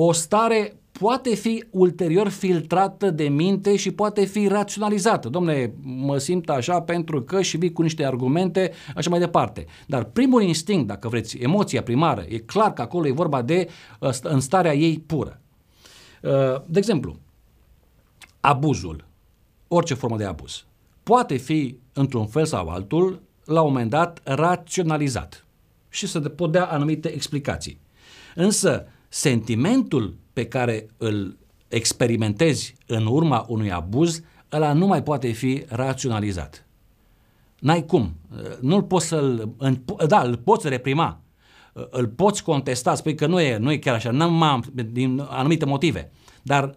o 0.00 0.12
stare 0.12 0.76
poate 0.92 1.34
fi 1.34 1.64
ulterior 1.70 2.28
filtrată 2.28 3.10
de 3.10 3.28
minte 3.28 3.76
și 3.76 3.90
poate 3.90 4.24
fi 4.24 4.46
raționalizată. 4.46 5.28
Domne, 5.28 5.72
mă 5.82 6.18
simt 6.18 6.48
așa 6.48 6.80
pentru 6.80 7.22
că 7.22 7.42
și 7.42 7.56
vii 7.56 7.72
cu 7.72 7.82
niște 7.82 8.04
argumente, 8.04 8.72
așa 8.96 9.10
mai 9.10 9.18
departe. 9.18 9.66
Dar 9.86 10.04
primul 10.04 10.42
instinct, 10.42 10.86
dacă 10.86 11.08
vreți, 11.08 11.36
emoția 11.36 11.82
primară, 11.82 12.24
e 12.28 12.38
clar 12.38 12.72
că 12.72 12.82
acolo 12.82 13.06
e 13.06 13.12
vorba 13.12 13.42
de 13.42 13.68
în 14.22 14.40
starea 14.40 14.74
ei 14.74 14.98
pură. 14.98 15.40
Uh, 16.22 16.30
de 16.66 16.78
exemplu, 16.78 17.16
abuzul, 18.40 19.04
orice 19.68 19.94
formă 19.94 20.16
de 20.16 20.24
abuz, 20.24 20.64
poate 21.02 21.36
fi, 21.36 21.78
într-un 21.92 22.26
fel 22.26 22.44
sau 22.44 22.68
altul, 22.68 23.22
la 23.44 23.60
un 23.60 23.68
moment 23.68 23.90
dat, 23.90 24.20
raționalizat 24.24 25.46
și 25.88 26.06
să 26.06 26.20
pot 26.20 26.52
dea 26.52 26.64
anumite 26.64 27.08
explicații. 27.08 27.80
Însă, 28.34 28.86
sentimentul 29.08 30.16
pe 30.32 30.46
care 30.46 30.86
îl 30.96 31.38
experimentezi 31.68 32.74
în 32.86 33.06
urma 33.06 33.44
unui 33.48 33.72
abuz, 33.72 34.22
ăla 34.52 34.72
nu 34.72 34.86
mai 34.86 35.02
poate 35.02 35.30
fi 35.30 35.64
raționalizat. 35.68 36.66
N-ai 37.58 37.84
cum. 37.84 38.16
Nu-l 38.60 38.82
poți 38.82 39.06
să-l... 39.06 39.54
Da, 40.06 40.20
îl 40.20 40.36
poți 40.36 40.68
reprima. 40.68 41.20
Îl 41.90 42.06
poți 42.06 42.42
contesta, 42.42 42.94
spui 42.94 43.14
că 43.14 43.26
nu 43.26 43.40
e, 43.40 43.56
nu 43.56 43.72
e 43.72 43.78
chiar 43.78 43.94
așa, 43.94 44.10
n-am, 44.10 44.64
din 44.72 45.26
anumite 45.28 45.64
motive. 45.64 46.10
Dar 46.42 46.74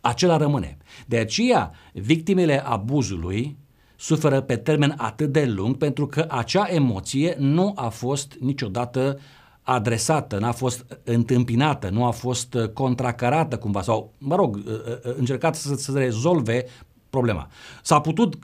acela 0.00 0.36
rămâne. 0.36 0.76
De 1.06 1.18
aceea, 1.18 1.72
victimele 1.92 2.66
abuzului 2.66 3.56
suferă 3.96 4.40
pe 4.40 4.56
termen 4.56 4.94
atât 4.96 5.32
de 5.32 5.44
lung 5.44 5.76
pentru 5.76 6.06
că 6.06 6.26
acea 6.28 6.66
emoție 6.68 7.36
nu 7.38 7.72
a 7.76 7.88
fost 7.88 8.36
niciodată 8.40 9.18
adresată, 9.68 10.38
n-a 10.38 10.52
fost 10.52 11.00
întâmpinată, 11.04 11.88
nu 11.88 12.04
a 12.04 12.10
fost 12.10 12.54
uh, 12.54 12.68
contracarată 12.68 13.56
cumva 13.56 13.82
sau, 13.82 14.12
mă 14.18 14.34
rog, 14.34 14.56
uh, 14.56 14.62
uh, 14.64 15.14
încercat 15.16 15.54
să, 15.54 15.74
să 15.74 15.98
rezolve 15.98 16.64
problema. 17.10 17.48
S-a 17.82 18.00
putut 18.00 18.38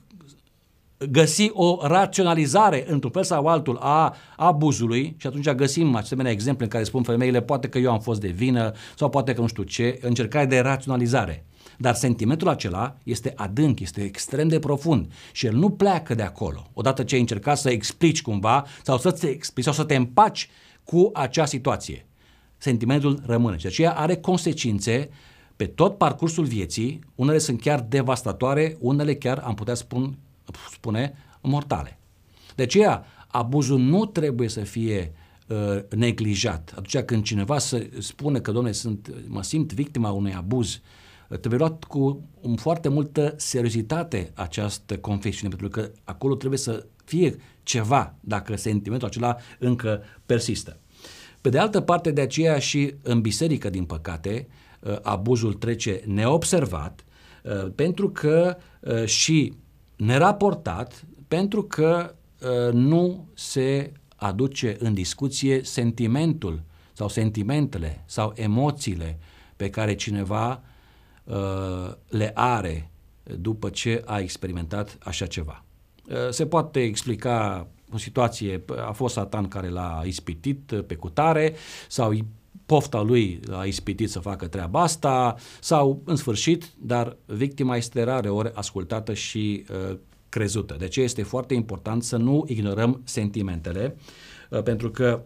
găsi 1.10 1.50
o 1.52 1.78
raționalizare 1.82 2.84
într-un 2.88 3.10
fel 3.10 3.24
sau 3.24 3.46
altul 3.46 3.76
a 3.80 4.16
abuzului 4.36 5.14
și 5.18 5.26
atunci 5.26 5.50
găsim 5.50 5.94
asemenea 5.94 6.32
exemple 6.32 6.64
în 6.64 6.70
care 6.70 6.84
spun 6.84 7.02
femeile 7.02 7.42
poate 7.42 7.68
că 7.68 7.78
eu 7.78 7.92
am 7.92 8.00
fost 8.00 8.20
de 8.20 8.28
vină 8.28 8.72
sau 8.96 9.08
poate 9.08 9.32
că 9.32 9.40
nu 9.40 9.46
știu 9.46 9.62
ce, 9.62 9.98
încercare 10.00 10.46
de 10.46 10.58
raționalizare. 10.58 11.44
Dar 11.78 11.94
sentimentul 11.94 12.48
acela 12.48 12.96
este 13.02 13.32
adânc, 13.36 13.80
este 13.80 14.02
extrem 14.02 14.48
de 14.48 14.58
profund 14.58 15.12
și 15.32 15.46
el 15.46 15.54
nu 15.54 15.70
pleacă 15.70 16.14
de 16.14 16.22
acolo. 16.22 16.70
Odată 16.72 17.02
ce 17.02 17.14
ai 17.14 17.20
încercat 17.20 17.58
să 17.58 17.70
explici 17.70 18.22
cumva 18.22 18.64
sau 18.82 18.98
să 18.98 19.10
te 19.10 19.26
explici 19.26 19.64
sau 19.64 19.74
să 19.74 19.84
te 19.84 19.94
împaci 19.94 20.48
cu 20.84 21.10
acea 21.12 21.44
situație. 21.44 22.06
Sentimentul 22.56 23.22
rămâne 23.26 23.56
și 23.56 23.66
aceea 23.66 23.92
are 23.92 24.16
consecințe 24.16 25.08
pe 25.56 25.66
tot 25.66 25.98
parcursul 25.98 26.44
vieții, 26.44 26.98
unele 27.14 27.38
sunt 27.38 27.60
chiar 27.60 27.80
devastatoare, 27.80 28.76
unele 28.80 29.14
chiar 29.14 29.38
am 29.38 29.54
putea 29.54 29.74
spun, 29.74 30.18
spune 30.70 31.14
mortale. 31.40 31.98
De 32.54 32.62
aceea, 32.62 33.04
abuzul 33.26 33.78
nu 33.78 34.06
trebuie 34.06 34.48
să 34.48 34.60
fie 34.60 35.12
uh, 35.46 35.56
neglijat. 35.96 36.72
Atunci 36.76 37.04
când 37.04 37.22
cineva 37.22 37.58
să 37.58 37.86
spune 37.98 38.40
că, 38.40 38.52
domnule, 38.52 38.74
sunt, 38.74 39.14
mă 39.26 39.42
simt 39.42 39.72
victima 39.72 40.10
unui 40.10 40.34
abuz, 40.34 40.80
Trebuie 41.40 41.58
luat 41.58 41.84
cu 41.84 42.28
foarte 42.56 42.88
multă 42.88 43.34
seriozitate 43.36 44.30
această 44.34 44.98
confesiune, 44.98 45.56
pentru 45.56 45.80
că 45.80 45.90
acolo 46.04 46.34
trebuie 46.34 46.58
să 46.58 46.86
fie 47.04 47.36
ceva 47.62 48.14
dacă 48.20 48.56
sentimentul 48.56 49.08
acela 49.08 49.36
încă 49.58 50.02
persistă. 50.26 50.76
Pe 51.42 51.48
de 51.48 51.58
altă 51.58 51.80
parte, 51.80 52.10
de 52.10 52.20
aceea 52.20 52.58
și 52.58 52.94
în 53.02 53.20
biserică, 53.20 53.70
din 53.70 53.84
păcate, 53.84 54.48
uh, 54.80 54.96
abuzul 55.02 55.54
trece 55.54 56.00
neobservat, 56.06 57.04
uh, 57.42 57.66
pentru 57.74 58.10
că 58.10 58.56
uh, 58.80 59.04
și 59.04 59.52
neraportat, 59.96 61.04
pentru 61.28 61.62
că 61.62 62.14
nu 62.72 63.28
se 63.34 63.92
aduce 64.16 64.76
în 64.78 64.94
discuție 64.94 65.62
sentimentul 65.64 66.62
sau 66.92 67.08
sentimentele 67.08 68.02
sau 68.06 68.32
emoțiile 68.36 69.18
pe 69.56 69.70
care 69.70 69.94
cineva 69.94 70.62
le 72.08 72.30
are 72.34 72.90
după 73.38 73.70
ce 73.70 74.02
a 74.06 74.18
experimentat 74.18 74.98
așa 75.00 75.26
ceva. 75.26 75.64
Se 76.30 76.46
poate 76.46 76.82
explica 76.82 77.66
o 77.92 77.98
situație, 77.98 78.64
a 78.86 78.92
fost 78.92 79.14
Satan 79.14 79.48
care 79.48 79.68
l-a 79.68 80.02
ispitit 80.04 80.72
pe 80.86 80.94
cutare 80.94 81.54
sau 81.88 82.12
pofta 82.66 83.00
lui 83.00 83.40
a 83.50 83.64
ispitit 83.64 84.10
să 84.10 84.18
facă 84.18 84.46
treaba 84.46 84.82
asta 84.82 85.34
sau 85.60 86.02
în 86.04 86.16
sfârșit, 86.16 86.70
dar 86.78 87.16
victima 87.26 87.76
este 87.76 88.02
rare 88.02 88.28
ori 88.28 88.50
ascultată 88.54 89.14
și 89.14 89.64
uh, 89.90 89.96
crezută. 90.28 90.76
De 90.78 90.84
aceea 90.84 91.04
este 91.04 91.22
foarte 91.22 91.54
important 91.54 92.02
să 92.02 92.16
nu 92.16 92.44
ignorăm 92.48 93.00
sentimentele 93.04 93.96
uh, 94.50 94.62
pentru 94.62 94.90
că 94.90 95.24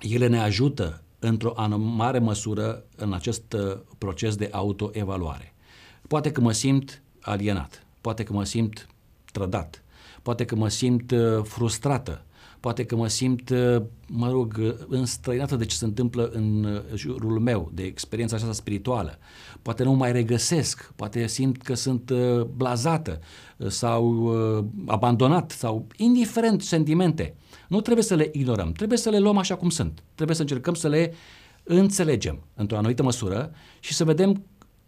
ele 0.00 0.26
ne 0.26 0.40
ajută 0.40 1.02
într-o 1.18 1.54
mare 1.78 2.18
măsură 2.18 2.84
în 2.96 3.12
acest 3.12 3.52
uh, 3.52 3.76
proces 3.98 4.36
de 4.36 4.48
autoevaluare. 4.52 5.54
Poate 6.08 6.32
că 6.32 6.40
mă 6.40 6.52
simt 6.52 7.02
alienat, 7.20 7.86
poate 8.00 8.22
că 8.22 8.32
mă 8.32 8.44
simt 8.44 8.86
trădat, 9.32 9.82
poate 10.22 10.44
că 10.44 10.56
mă 10.56 10.68
simt 10.68 11.10
uh, 11.10 11.42
frustrată, 11.42 12.24
poate 12.60 12.84
că 12.84 12.96
mă 12.96 13.08
simt, 13.08 13.50
uh, 13.50 13.82
mă 14.06 14.30
rog, 14.30 14.76
înstrăinată 14.88 15.56
de 15.56 15.64
ce 15.64 15.76
se 15.76 15.84
întâmplă 15.84 16.30
în 16.32 16.64
uh, 16.64 16.80
jurul 16.94 17.38
meu, 17.38 17.70
de 17.74 17.82
experiența 17.82 18.34
aceasta 18.34 18.54
spirituală. 18.54 19.18
Poate 19.62 19.82
nu 19.82 19.92
mai 19.92 20.12
regăsesc, 20.12 20.92
poate 20.96 21.26
simt 21.26 21.62
că 21.62 21.74
sunt 21.74 22.12
blazată 22.56 23.18
sau 23.66 24.34
abandonat 24.86 25.50
sau 25.50 25.86
indiferent 25.96 26.62
sentimente. 26.62 27.34
Nu 27.68 27.80
trebuie 27.80 28.04
să 28.04 28.14
le 28.14 28.28
ignorăm, 28.32 28.72
trebuie 28.72 28.98
să 28.98 29.10
le 29.10 29.18
luăm 29.18 29.36
așa 29.36 29.56
cum 29.56 29.70
sunt. 29.70 30.02
Trebuie 30.14 30.36
să 30.36 30.42
încercăm 30.42 30.74
să 30.74 30.88
le 30.88 31.12
înțelegem 31.62 32.42
într-o 32.54 32.76
anumită 32.76 33.02
măsură 33.02 33.50
și 33.80 33.94
să 33.94 34.04
vedem 34.04 34.44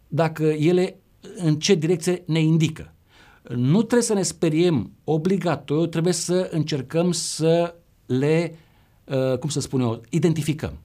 dacă 0.07 0.43
ele 0.43 0.95
în 1.35 1.59
ce 1.59 1.75
direcție 1.75 2.23
ne 2.25 2.39
indică 2.39 2.92
nu 3.49 3.77
trebuie 3.77 4.01
să 4.01 4.13
ne 4.13 4.21
speriem 4.21 4.91
obligatoriu, 5.03 5.85
trebuie 5.85 6.13
să 6.13 6.49
încercăm 6.51 7.11
să 7.11 7.75
le, 8.05 8.55
uh, 9.03 9.37
cum 9.37 9.49
să 9.49 9.59
spun 9.59 9.81
eu, 9.81 10.01
identificăm. 10.09 10.77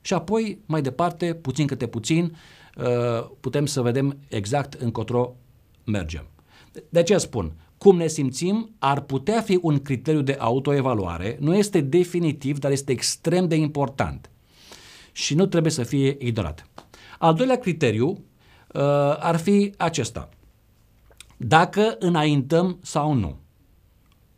Și 0.00 0.14
apoi, 0.14 0.58
mai 0.66 0.82
departe, 0.82 1.34
puțin 1.34 1.66
câte 1.66 1.86
puțin, 1.86 2.36
uh, 2.76 3.30
putem 3.40 3.66
să 3.66 3.82
vedem 3.82 4.18
exact 4.28 4.72
încotro 4.72 5.36
mergem. 5.84 6.26
De 6.88 6.98
aceea 6.98 7.18
spun, 7.18 7.52
cum 7.78 7.96
ne 7.96 8.06
simțim 8.06 8.70
ar 8.78 9.00
putea 9.00 9.40
fi 9.40 9.58
un 9.62 9.78
criteriu 9.78 10.22
de 10.22 10.36
autoevaluare, 10.38 11.36
nu 11.40 11.56
este 11.56 11.80
definitiv, 11.80 12.58
dar 12.58 12.70
este 12.70 12.92
extrem 12.92 13.48
de 13.48 13.54
important 13.54 14.30
și 15.12 15.34
nu 15.34 15.46
trebuie 15.46 15.72
să 15.72 15.82
fie 15.82 16.16
ignorat. 16.18 16.66
Al 17.18 17.34
doilea 17.34 17.58
criteriu 17.58 18.08
uh, 18.08 18.80
ar 19.18 19.36
fi 19.36 19.74
acesta– 19.76 20.28
dacă 21.42 21.96
înaintăm 21.98 22.78
sau 22.82 23.12
nu. 23.12 23.38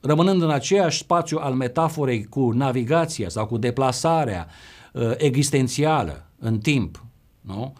Rămânând 0.00 0.42
în 0.42 0.50
aceeași 0.50 0.98
spațiu 0.98 1.38
al 1.38 1.54
metaforei 1.54 2.24
cu 2.24 2.50
navigația 2.50 3.28
sau 3.28 3.46
cu 3.46 3.58
deplasarea 3.58 4.46
uh, 4.92 5.10
existențială 5.16 6.26
în 6.38 6.58
timp, 6.58 7.04
nu? 7.40 7.72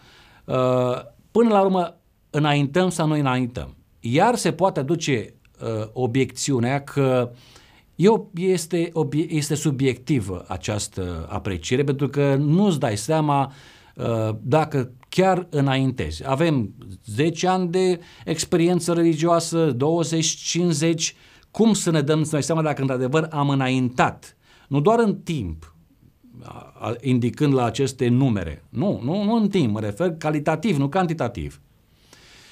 Uh, 0.44 0.54
până 1.30 1.48
la 1.48 1.60
urmă, 1.60 1.96
înaintăm 2.30 2.90
sau 2.90 3.06
nu 3.06 3.14
înaintăm. 3.14 3.76
Iar 4.00 4.34
se 4.34 4.52
poate 4.52 4.80
aduce 4.80 5.34
uh, 5.60 5.88
obiecțiunea 5.92 6.82
că 6.82 7.30
eu, 7.94 8.30
este, 8.34 8.90
obie, 8.92 9.26
este 9.28 9.54
subiectivă 9.54 10.44
această 10.48 11.26
apreciere 11.30 11.84
pentru 11.84 12.08
că 12.08 12.34
nu-ți 12.34 12.78
dai 12.78 12.96
seama 12.96 13.52
uh, 13.96 14.34
dacă 14.40 14.92
chiar 15.14 15.46
înaintezi. 15.50 16.28
Avem 16.28 16.74
10 17.04 17.46
ani 17.46 17.68
de 17.68 18.00
experiență 18.24 18.92
religioasă, 18.92 19.70
20, 19.70 20.26
50, 20.26 21.14
cum 21.50 21.72
să 21.72 21.90
ne 21.90 22.00
dăm 22.00 22.24
să 22.24 22.36
ne 22.36 22.40
seama 22.40 22.62
dacă 22.62 22.80
într-adevăr 22.80 23.28
am 23.30 23.48
înaintat, 23.48 24.36
nu 24.68 24.80
doar 24.80 24.98
în 24.98 25.16
timp, 25.16 25.74
indicând 27.00 27.54
la 27.54 27.64
aceste 27.64 28.08
numere, 28.08 28.64
nu, 28.68 29.00
nu, 29.04 29.22
nu 29.22 29.34
în 29.34 29.48
timp, 29.48 29.72
mă 29.72 29.80
refer 29.80 30.14
calitativ, 30.18 30.76
nu 30.76 30.88
cantitativ. 30.88 31.60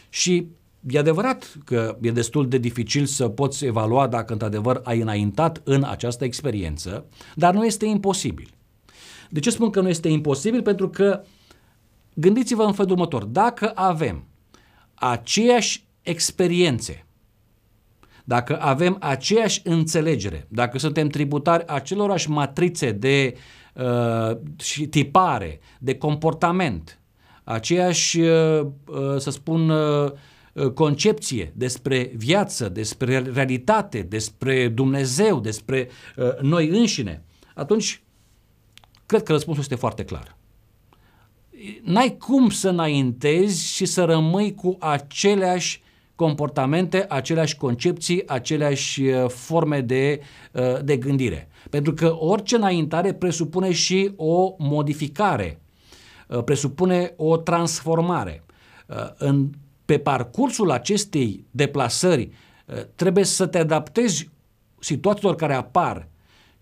Și 0.09 0.47
e 0.89 0.99
adevărat 0.99 1.59
că 1.65 1.99
e 2.01 2.11
destul 2.11 2.49
de 2.49 2.59
dificil 2.59 3.07
să 3.07 3.29
poți 3.29 3.65
evalua 3.65 4.07
dacă 4.07 4.33
într-adevăr 4.33 4.81
ai 4.85 5.01
înaintat 5.01 5.61
în 5.65 5.85
această 5.85 6.25
experiență, 6.25 7.05
dar 7.35 7.55
nu 7.55 7.65
este 7.65 7.87
imposibil. 7.87 8.49
De 9.31 9.41
ce 9.41 9.51
spun 9.51 9.71
că 9.71 9.81
nu 9.81 9.89
este 9.89 10.09
imposibil? 10.09 10.63
Pentru 10.63 10.89
că 10.89 11.23
Gândiți-vă 12.21 12.63
în 12.63 12.73
felul 12.73 12.91
următor. 12.91 13.25
Dacă 13.25 13.73
avem 13.75 14.25
aceeași 14.95 15.85
experiențe, 16.03 17.07
dacă 18.25 18.61
avem 18.61 18.97
aceeași 19.01 19.61
înțelegere, 19.65 20.47
dacă 20.49 20.79
suntem 20.79 21.09
tributari 21.09 21.67
acelorași 21.67 22.31
matrițe 22.31 22.93
de 22.93 23.37
uh, 23.75 24.37
și 24.57 24.87
tipare, 24.87 25.61
de 25.79 25.95
comportament, 25.95 27.01
aceeași, 27.45 28.21
uh, 28.21 28.61
uh, 28.61 29.17
să 29.19 29.31
spun, 29.31 29.69
uh, 29.69 30.13
concepție 30.75 31.53
despre 31.57 32.13
viață, 32.17 32.69
despre 32.69 33.19
realitate, 33.19 34.03
despre 34.03 34.69
Dumnezeu, 34.69 35.41
despre 35.41 35.89
uh, 36.17 36.39
noi 36.41 36.69
înșine, 36.69 37.23
atunci 37.55 38.03
cred 39.07 39.23
că 39.23 39.33
răspunsul 39.33 39.63
este 39.63 39.75
foarte 39.75 40.05
clar 40.05 40.39
n-ai 41.83 42.17
cum 42.17 42.51
să 42.51 42.69
înaintezi 42.69 43.75
și 43.75 43.85
să 43.85 44.05
rămâi 44.05 44.55
cu 44.55 44.77
aceleași 44.79 45.83
comportamente, 46.15 47.07
aceleași 47.09 47.57
concepții, 47.57 48.29
aceleași 48.29 49.03
uh, 49.03 49.29
forme 49.29 49.81
de, 49.81 50.21
uh, 50.53 50.83
de 50.85 50.97
gândire. 50.97 51.49
Pentru 51.71 51.95
că 51.95 52.17
orice 52.19 52.57
înaintare 52.57 53.13
presupune 53.13 53.73
și 53.73 54.13
o 54.17 54.55
modificare, 54.59 55.61
uh, 56.29 56.43
presupune 56.45 57.13
o 57.17 57.37
transformare. 57.37 58.43
În, 59.17 59.51
pe 59.85 59.99
parcursul 59.99 60.71
acestei 60.71 61.45
deplasări 61.51 62.31
trebuie 62.95 63.25
să 63.25 63.47
te 63.47 63.59
adaptezi 63.59 64.29
situațiilor 64.79 65.37
care 65.37 65.55
apar 65.55 66.09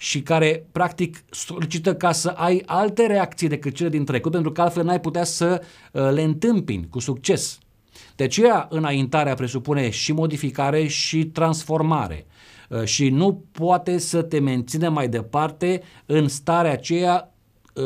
și 0.01 0.23
care 0.23 0.67
practic 0.73 1.25
solicită 1.31 1.95
ca 1.95 2.13
să 2.13 2.29
ai 2.29 2.63
alte 2.67 3.07
reacții 3.07 3.49
decât 3.49 3.75
cele 3.75 3.89
din 3.89 4.05
trecut, 4.05 4.33
pentru 4.33 4.53
că 4.53 4.61
altfel 4.61 4.85
n-ai 4.85 5.01
putea 5.01 5.25
să 5.25 5.63
uh, 5.93 6.11
le 6.13 6.23
întâmpini 6.23 6.89
cu 6.91 6.99
succes. 6.99 7.59
De 8.17 8.25
aceea 8.25 8.67
înaintarea 8.71 9.35
presupune 9.35 9.91
și 9.91 10.13
modificare 10.13 10.87
și 10.87 11.25
transformare 11.25 12.27
uh, 12.69 12.85
și 12.85 13.09
nu 13.09 13.45
poate 13.53 13.99
să 13.99 14.23
te 14.23 14.39
menține 14.39 14.89
mai 14.89 15.09
departe 15.09 15.83
în 16.07 16.29
starea 16.29 16.73
aceea 16.73 17.35
uh, 17.75 17.85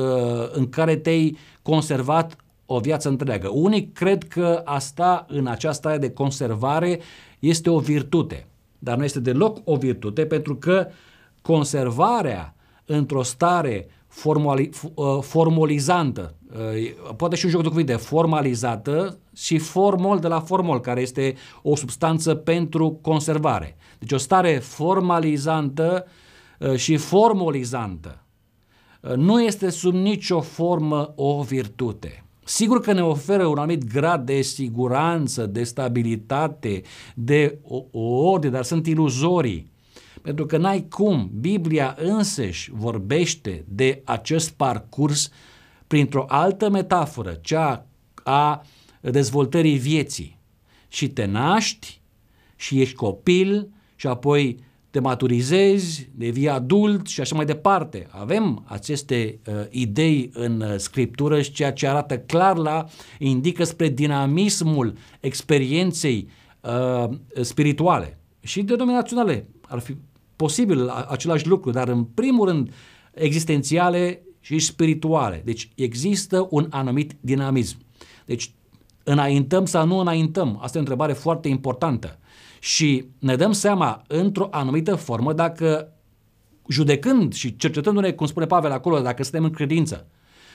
în 0.52 0.68
care 0.68 0.96
te-ai 0.96 1.36
conservat 1.62 2.36
o 2.66 2.78
viață 2.78 3.08
întreagă. 3.08 3.48
Unii 3.48 3.90
cred 3.92 4.28
că 4.28 4.62
asta 4.64 5.26
în 5.28 5.46
această 5.46 5.88
stare 5.88 5.98
de 5.98 6.10
conservare 6.10 7.00
este 7.38 7.70
o 7.70 7.78
virtute, 7.78 8.46
dar 8.78 8.96
nu 8.96 9.04
este 9.04 9.20
deloc 9.20 9.58
o 9.64 9.76
virtute 9.76 10.26
pentru 10.26 10.56
că 10.56 10.86
uh, 10.88 10.94
conservarea 11.42 12.54
într-o 12.84 13.22
stare 13.22 13.88
formali, 14.06 14.70
uh, 14.94 15.18
formalizantă, 15.20 16.34
uh, 16.52 17.14
poate 17.16 17.36
și 17.36 17.44
un 17.44 17.50
joc 17.50 17.62
de 17.62 17.68
cuvinte, 17.68 17.96
formalizată 17.96 19.18
și 19.36 19.58
formol 19.58 20.18
de 20.18 20.28
la 20.28 20.40
formol, 20.40 20.80
care 20.80 21.00
este 21.00 21.34
o 21.62 21.76
substanță 21.76 22.34
pentru 22.34 22.98
conservare. 23.02 23.76
Deci 23.98 24.12
o 24.12 24.16
stare 24.16 24.58
formalizantă 24.58 26.06
uh, 26.58 26.74
și 26.74 26.96
formalizantă 26.96 28.16
nu 29.16 29.42
este 29.42 29.70
sub 29.70 29.94
nicio 29.94 30.40
formă 30.40 31.12
o 31.16 31.42
virtute. 31.42 32.24
Sigur 32.44 32.80
că 32.80 32.92
ne 32.92 33.02
oferă 33.02 33.46
un 33.46 33.58
anumit 33.58 33.92
grad 33.92 34.26
de 34.26 34.40
siguranță, 34.40 35.46
de 35.46 35.62
stabilitate, 35.62 36.82
de 37.14 37.58
ordine, 37.92 38.52
dar 38.52 38.64
sunt 38.64 38.86
iluzorii. 38.86 39.71
Pentru 40.22 40.46
că 40.46 40.56
n-ai 40.56 40.86
cum. 40.88 41.30
Biblia 41.40 41.96
însăși 41.98 42.70
vorbește 42.74 43.64
de 43.68 44.02
acest 44.04 44.50
parcurs 44.50 45.30
printr-o 45.86 46.24
altă 46.28 46.70
metaforă, 46.70 47.38
cea 47.40 47.86
a 48.22 48.64
dezvoltării 49.00 49.78
vieții. 49.78 50.38
Și 50.88 51.08
te 51.08 51.24
naști 51.24 52.00
și 52.56 52.80
ești 52.80 52.94
copil 52.94 53.68
și 53.96 54.06
apoi 54.06 54.58
te 54.90 55.00
maturizezi, 55.00 56.08
devii 56.14 56.48
adult 56.48 57.06
și 57.06 57.20
așa 57.20 57.34
mai 57.34 57.44
departe. 57.44 58.06
Avem 58.10 58.64
aceste 58.66 59.38
uh, 59.46 59.54
idei 59.70 60.30
în 60.32 60.60
uh, 60.60 60.74
scriptură 60.76 61.42
și 61.42 61.52
ceea 61.52 61.72
ce 61.72 61.86
arată 61.86 62.18
clar 62.18 62.56
la, 62.56 62.84
indică 63.18 63.64
spre 63.64 63.88
dinamismul 63.88 64.94
experienței 65.20 66.28
uh, 66.60 67.08
spirituale 67.40 68.18
și 68.40 68.62
denominaționale. 68.62 69.48
Ar 69.68 69.78
fi 69.78 69.96
posibil 70.36 70.88
același 70.88 71.46
lucru, 71.46 71.70
dar 71.70 71.88
în 71.88 72.04
primul 72.04 72.48
rând 72.48 72.72
existențiale 73.12 74.22
și 74.40 74.58
spirituale. 74.58 75.42
Deci 75.44 75.70
există 75.74 76.46
un 76.50 76.66
anumit 76.70 77.12
dinamism. 77.20 77.76
Deci 78.24 78.52
înaintăm 79.04 79.66
sau 79.66 79.86
nu 79.86 79.98
înaintăm? 79.98 80.58
Asta 80.62 80.70
e 80.72 80.80
o 80.80 80.84
întrebare 80.84 81.12
foarte 81.12 81.48
importantă. 81.48 82.18
Și 82.60 83.04
ne 83.18 83.36
dăm 83.36 83.52
seama 83.52 84.02
într-o 84.06 84.48
anumită 84.50 84.94
formă 84.94 85.32
dacă 85.32 85.92
judecând 86.68 87.32
și 87.32 87.56
cercetându-ne, 87.56 88.12
cum 88.12 88.26
spune 88.26 88.46
Pavel 88.46 88.70
acolo, 88.70 89.00
dacă 89.00 89.22
suntem 89.22 89.44
în 89.44 89.50
credință, 89.50 90.06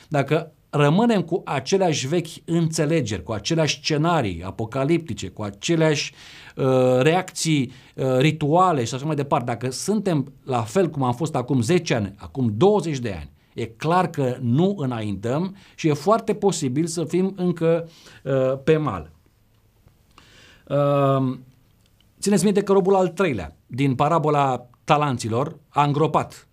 dacă 0.08 0.54
rămânem 0.69 1.21
cu 1.21 1.41
aceleași 1.45 2.08
vechi 2.08 2.27
înțelegeri, 2.45 3.23
cu 3.23 3.32
aceleași 3.32 3.80
scenarii 3.80 4.43
apocaliptice, 4.43 5.27
cu 5.27 5.41
aceleași 5.43 6.13
uh, 6.56 6.65
reacții 6.99 7.71
uh, 7.95 8.17
rituale 8.17 8.84
și 8.84 8.93
așa 8.93 9.06
mai 9.06 9.15
departe, 9.15 9.45
dacă 9.45 9.71
suntem 9.71 10.34
la 10.43 10.62
fel 10.62 10.89
cum 10.89 11.03
am 11.03 11.13
fost 11.13 11.36
acum 11.36 11.62
10 11.62 11.93
ani, 11.93 12.13
acum 12.17 12.53
20 12.58 12.97
de 12.97 13.12
ani, 13.19 13.32
e 13.53 13.65
clar 13.65 14.10
că 14.10 14.38
nu 14.41 14.75
înaintăm 14.77 15.56
și 15.75 15.88
e 15.88 15.93
foarte 15.93 16.34
posibil 16.34 16.86
să 16.86 17.03
fim 17.03 17.34
încă 17.36 17.89
uh, 18.23 18.60
pe 18.63 18.77
mal. 18.77 19.12
Uh, 20.67 21.38
țineți 22.19 22.43
minte 22.43 22.63
că 22.63 22.71
robul 22.71 22.95
al 22.95 23.08
treilea 23.08 23.56
din 23.65 23.95
parabola 23.95 24.69
talanților 24.84 25.58
a 25.69 25.84
îngropat 25.84 26.47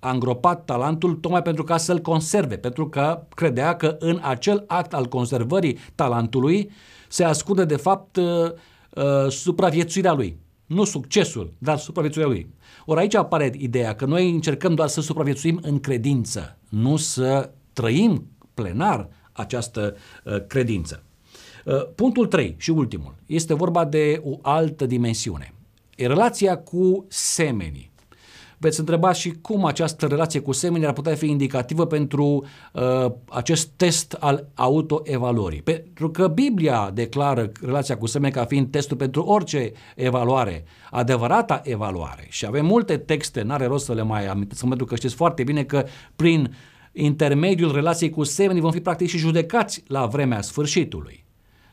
a 0.00 0.10
îngropat 0.10 0.64
talentul 0.64 1.14
tocmai 1.14 1.42
pentru 1.42 1.64
ca 1.64 1.76
să-l 1.76 1.98
conserve, 1.98 2.56
pentru 2.56 2.88
că 2.88 3.26
credea 3.34 3.76
că 3.76 3.96
în 3.98 4.18
acel 4.22 4.64
act 4.66 4.94
al 4.94 5.06
conservării 5.06 5.78
talentului 5.94 6.70
se 7.08 7.24
ascunde 7.24 7.64
de 7.64 7.76
fapt 7.76 8.16
uh, 8.16 8.24
uh, 8.94 9.30
supraviețuirea 9.30 10.12
lui. 10.12 10.38
Nu 10.66 10.84
succesul, 10.84 11.52
dar 11.58 11.78
supraviețuirea 11.78 12.32
lui. 12.32 12.48
Ori 12.84 13.00
aici 13.00 13.14
apare 13.14 13.52
ideea 13.58 13.94
că 13.94 14.04
noi 14.04 14.30
încercăm 14.30 14.74
doar 14.74 14.88
să 14.88 15.00
supraviețuim 15.00 15.58
în 15.62 15.80
credință, 15.80 16.58
nu 16.68 16.96
să 16.96 17.50
trăim 17.72 18.26
plenar 18.54 19.08
această 19.32 19.96
uh, 20.24 20.46
credință. 20.46 21.02
Uh, 21.64 21.86
punctul 21.94 22.26
3 22.26 22.54
și 22.58 22.70
ultimul 22.70 23.14
este 23.26 23.54
vorba 23.54 23.84
de 23.84 24.20
o 24.24 24.38
altă 24.42 24.86
dimensiune. 24.86 25.54
E 25.96 26.06
relația 26.06 26.58
cu 26.58 27.04
semenii 27.08 27.89
veți 28.60 28.80
întreba 28.80 29.12
și 29.12 29.30
cum 29.30 29.64
această 29.64 30.06
relație 30.06 30.40
cu 30.40 30.52
semenii 30.52 30.86
ar 30.86 30.92
putea 30.92 31.14
fi 31.14 31.26
indicativă 31.26 31.86
pentru 31.86 32.44
uh, 32.72 33.12
acest 33.28 33.68
test 33.68 34.12
al 34.12 34.48
autoevaluării. 34.54 35.62
Pentru 35.62 36.10
că 36.10 36.28
Biblia 36.28 36.90
declară 36.94 37.52
relația 37.60 37.96
cu 37.96 38.06
semenii 38.06 38.34
ca 38.34 38.44
fiind 38.44 38.70
testul 38.70 38.96
pentru 38.96 39.22
orice 39.22 39.72
evaluare, 39.96 40.64
adevărata 40.90 41.60
evaluare. 41.64 42.26
Și 42.28 42.46
avem 42.46 42.66
multe 42.66 42.96
texte, 42.96 43.42
n-are 43.42 43.66
rost 43.66 43.84
să 43.84 43.94
le 43.94 44.02
mai 44.02 44.26
amintesc, 44.26 44.66
pentru 44.66 44.86
că 44.86 44.96
știți 44.96 45.14
foarte 45.14 45.42
bine 45.42 45.64
că 45.64 45.84
prin 46.16 46.54
intermediul 46.92 47.72
relației 47.72 48.10
cu 48.10 48.22
semenii 48.22 48.62
vom 48.62 48.70
fi 48.70 48.80
practic 48.80 49.08
și 49.08 49.18
judecați 49.18 49.82
la 49.86 50.06
vremea 50.06 50.40
sfârșitului. 50.40 51.24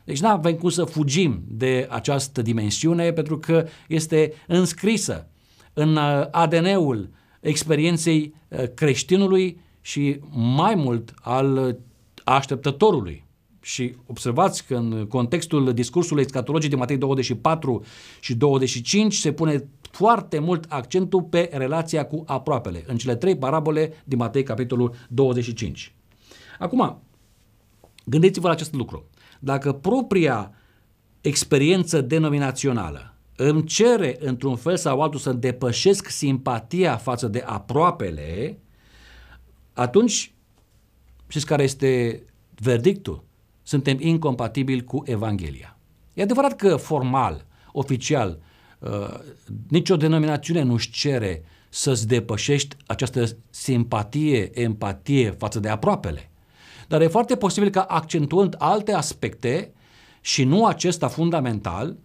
Deci 0.04 0.20
nu 0.20 0.28
avem 0.28 0.54
cum 0.54 0.68
să 0.68 0.84
fugim 0.84 1.42
de 1.48 1.86
această 1.90 2.42
dimensiune 2.42 3.12
pentru 3.12 3.38
că 3.38 3.66
este 3.88 4.32
înscrisă 4.46 5.26
în 5.78 5.96
uh, 5.96 6.26
ADN-ul 6.30 7.10
experienței 7.40 8.34
uh, 8.48 8.64
creștinului 8.74 9.60
și 9.80 10.20
mai 10.30 10.74
mult 10.74 11.14
al 11.20 11.56
uh, 11.56 11.74
așteptătorului. 12.24 13.24
Și 13.60 13.94
observați 14.06 14.66
că 14.66 14.76
în 14.76 15.06
contextul 15.08 15.72
discursului 15.72 16.22
escatologic 16.22 16.70
de 16.70 16.76
Matei 16.76 16.96
24 16.96 17.84
și 18.20 18.34
25 18.34 19.14
se 19.14 19.32
pune 19.32 19.68
foarte 19.90 20.38
mult 20.38 20.64
accentul 20.68 21.22
pe 21.22 21.50
relația 21.52 22.06
cu 22.06 22.22
aproapele, 22.26 22.84
în 22.86 22.96
cele 22.96 23.16
trei 23.16 23.36
parabole 23.36 23.92
din 24.04 24.18
Matei 24.18 24.42
capitolul 24.42 24.94
25. 25.08 25.94
Acum, 26.58 27.02
gândiți-vă 28.04 28.46
la 28.46 28.52
acest 28.52 28.74
lucru. 28.74 29.04
Dacă 29.40 29.72
propria 29.72 30.52
experiență 31.20 32.00
denominațională 32.00 33.17
îmi 33.40 33.64
cere 33.64 34.16
într-un 34.20 34.56
fel 34.56 34.76
sau 34.76 35.00
altul 35.00 35.20
să 35.20 35.32
depășesc 35.32 36.08
simpatia 36.08 36.96
față 36.96 37.28
de 37.28 37.42
aproapele, 37.46 38.58
atunci 39.72 40.32
știți 41.28 41.46
care 41.46 41.62
este 41.62 42.22
verdictul? 42.54 43.24
Suntem 43.62 43.96
incompatibili 44.00 44.84
cu 44.84 45.02
Evanghelia. 45.06 45.78
E 46.14 46.22
adevărat 46.22 46.56
că 46.56 46.76
formal, 46.76 47.46
oficial, 47.72 48.38
uh, 48.78 49.18
nicio 49.68 49.96
denominațiune 49.96 50.62
nu-și 50.62 50.90
cere 50.90 51.44
să-ți 51.68 52.06
depășești 52.06 52.76
această 52.86 53.24
simpatie, 53.50 54.60
empatie 54.62 55.30
față 55.30 55.60
de 55.60 55.68
aproapele. 55.68 56.30
Dar 56.88 57.00
e 57.00 57.06
foarte 57.06 57.36
posibil 57.36 57.70
ca 57.70 57.82
accentuând 57.82 58.54
alte 58.58 58.92
aspecte 58.92 59.72
și 60.20 60.44
nu 60.44 60.66
acesta 60.66 61.08
fundamental, 61.08 61.96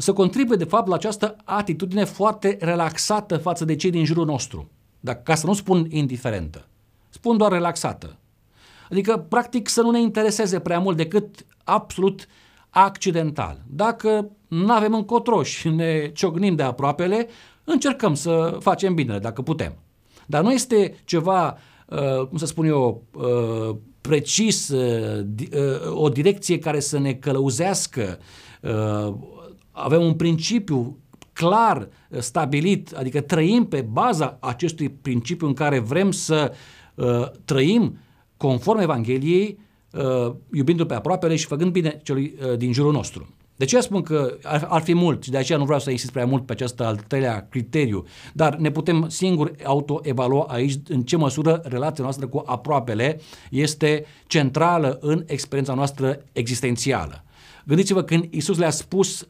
să 0.00 0.12
contribuie 0.12 0.56
de 0.56 0.64
fapt 0.64 0.88
la 0.88 0.94
această 0.94 1.36
atitudine 1.44 2.04
foarte 2.04 2.56
relaxată 2.60 3.36
față 3.36 3.64
de 3.64 3.76
cei 3.76 3.90
din 3.90 4.04
jurul 4.04 4.26
nostru. 4.26 4.70
Dacă, 5.00 5.20
ca 5.24 5.34
să 5.34 5.46
nu 5.46 5.54
spun 5.54 5.86
indiferentă. 5.90 6.66
Spun 7.08 7.36
doar 7.36 7.52
relaxată. 7.52 8.16
Adică, 8.90 9.26
practic, 9.28 9.68
să 9.68 9.82
nu 9.82 9.90
ne 9.90 10.00
intereseze 10.00 10.58
prea 10.58 10.78
mult 10.78 10.96
decât 10.96 11.46
absolut 11.64 12.26
accidental. 12.70 13.62
Dacă 13.66 14.30
nu 14.48 14.72
avem 14.72 14.94
încotro 14.94 15.42
și 15.42 15.68
ne 15.80 16.10
ciocnim 16.14 16.54
de 16.54 16.62
aproapele, 16.62 17.28
încercăm 17.64 18.14
să 18.14 18.56
facem 18.60 18.94
bine, 18.94 19.18
dacă 19.18 19.42
putem. 19.42 19.74
Dar 20.26 20.42
nu 20.42 20.52
este 20.52 20.94
ceva, 21.04 21.58
uh, 21.86 22.26
cum 22.28 22.38
să 22.38 22.46
spun 22.46 22.66
eu, 22.66 23.02
uh, 23.12 23.76
precis, 24.00 24.68
uh, 24.68 25.26
o 25.92 26.08
direcție 26.08 26.58
care 26.58 26.80
să 26.80 26.98
ne 26.98 27.12
călăuzească, 27.12 28.18
avem 29.70 30.02
un 30.02 30.14
principiu 30.14 30.98
clar 31.32 31.88
uh, 32.08 32.18
stabilit, 32.18 32.92
adică 32.92 33.20
trăim 33.20 33.64
pe 33.64 33.80
baza 33.80 34.36
acestui 34.40 34.88
principiu 34.88 35.46
în 35.46 35.54
care 35.54 35.78
vrem 35.78 36.10
să 36.10 36.52
uh, 36.94 37.30
trăim 37.44 37.98
conform 38.36 38.78
Evangheliei, 38.78 39.58
uh, 39.92 40.34
iubindu-l 40.52 40.86
pe 40.86 40.94
aproapele 40.94 41.36
și 41.36 41.46
făcând 41.46 41.72
bine 41.72 42.00
celui 42.02 42.34
uh, 42.42 42.56
din 42.56 42.72
jurul 42.72 42.92
nostru. 42.92 43.28
De 43.56 43.66
ce 43.66 43.80
spun 43.80 44.02
că 44.02 44.36
ar, 44.42 44.66
ar 44.68 44.82
fi 44.82 44.94
mult 44.94 45.22
și 45.22 45.30
de 45.30 45.36
aceea 45.36 45.58
nu 45.58 45.64
vreau 45.64 45.80
să 45.80 45.90
insist 45.90 46.12
prea 46.12 46.26
mult 46.26 46.46
pe 46.46 46.52
acest 46.52 46.80
al 46.80 46.96
treilea 46.96 47.46
criteriu, 47.50 48.04
dar 48.32 48.56
ne 48.56 48.70
putem 48.70 49.08
singur 49.08 49.52
autoevalua 49.64 50.46
aici 50.48 50.74
în 50.88 51.02
ce 51.02 51.16
măsură 51.16 51.62
relația 51.64 52.04
noastră 52.04 52.26
cu 52.26 52.42
aproapele 52.46 53.20
este 53.50 54.04
centrală 54.26 54.98
în 55.00 55.24
experiența 55.26 55.74
noastră 55.74 56.24
existențială. 56.32 57.24
Gândiți-vă 57.66 58.02
când 58.02 58.26
Isus 58.30 58.58
le-a 58.58 58.70
spus 58.70 59.28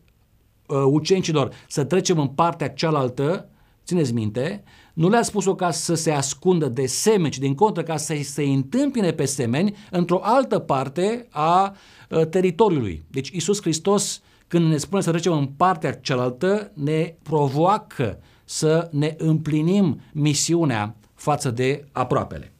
uh, 0.70 0.83
ucenicilor 0.85 1.54
să 1.68 1.85
trecem 1.85 2.18
în 2.18 2.26
partea 2.26 2.68
cealaltă, 2.68 3.48
țineți 3.85 4.12
minte, 4.12 4.62
nu 4.94 5.09
le-a 5.09 5.22
spus-o 5.22 5.54
ca 5.54 5.70
să 5.70 5.94
se 5.94 6.11
ascundă 6.11 6.68
de 6.68 6.87
semeni, 6.87 7.30
ci 7.30 7.38
din 7.38 7.54
contră 7.54 7.83
ca 7.83 7.96
să 7.96 8.14
se 8.22 8.42
întâmpine 8.42 9.12
pe 9.12 9.24
semeni 9.24 9.76
într-o 9.90 10.20
altă 10.22 10.59
parte 10.59 11.26
a 11.30 11.76
uh, 12.09 12.26
teritoriului. 12.26 13.04
Deci 13.11 13.28
Isus 13.28 13.61
Hristos, 13.61 14.22
când 14.48 14.70
ne 14.70 14.76
spune 14.76 15.02
să 15.02 15.11
trecem 15.11 15.33
în 15.33 15.46
partea 15.46 15.92
cealaltă, 15.92 16.70
ne 16.74 17.14
provoacă 17.22 18.18
să 18.44 18.88
ne 18.92 19.14
împlinim 19.18 20.00
misiunea 20.12 20.96
față 21.14 21.50
de 21.50 21.85
aproapele. 21.92 22.52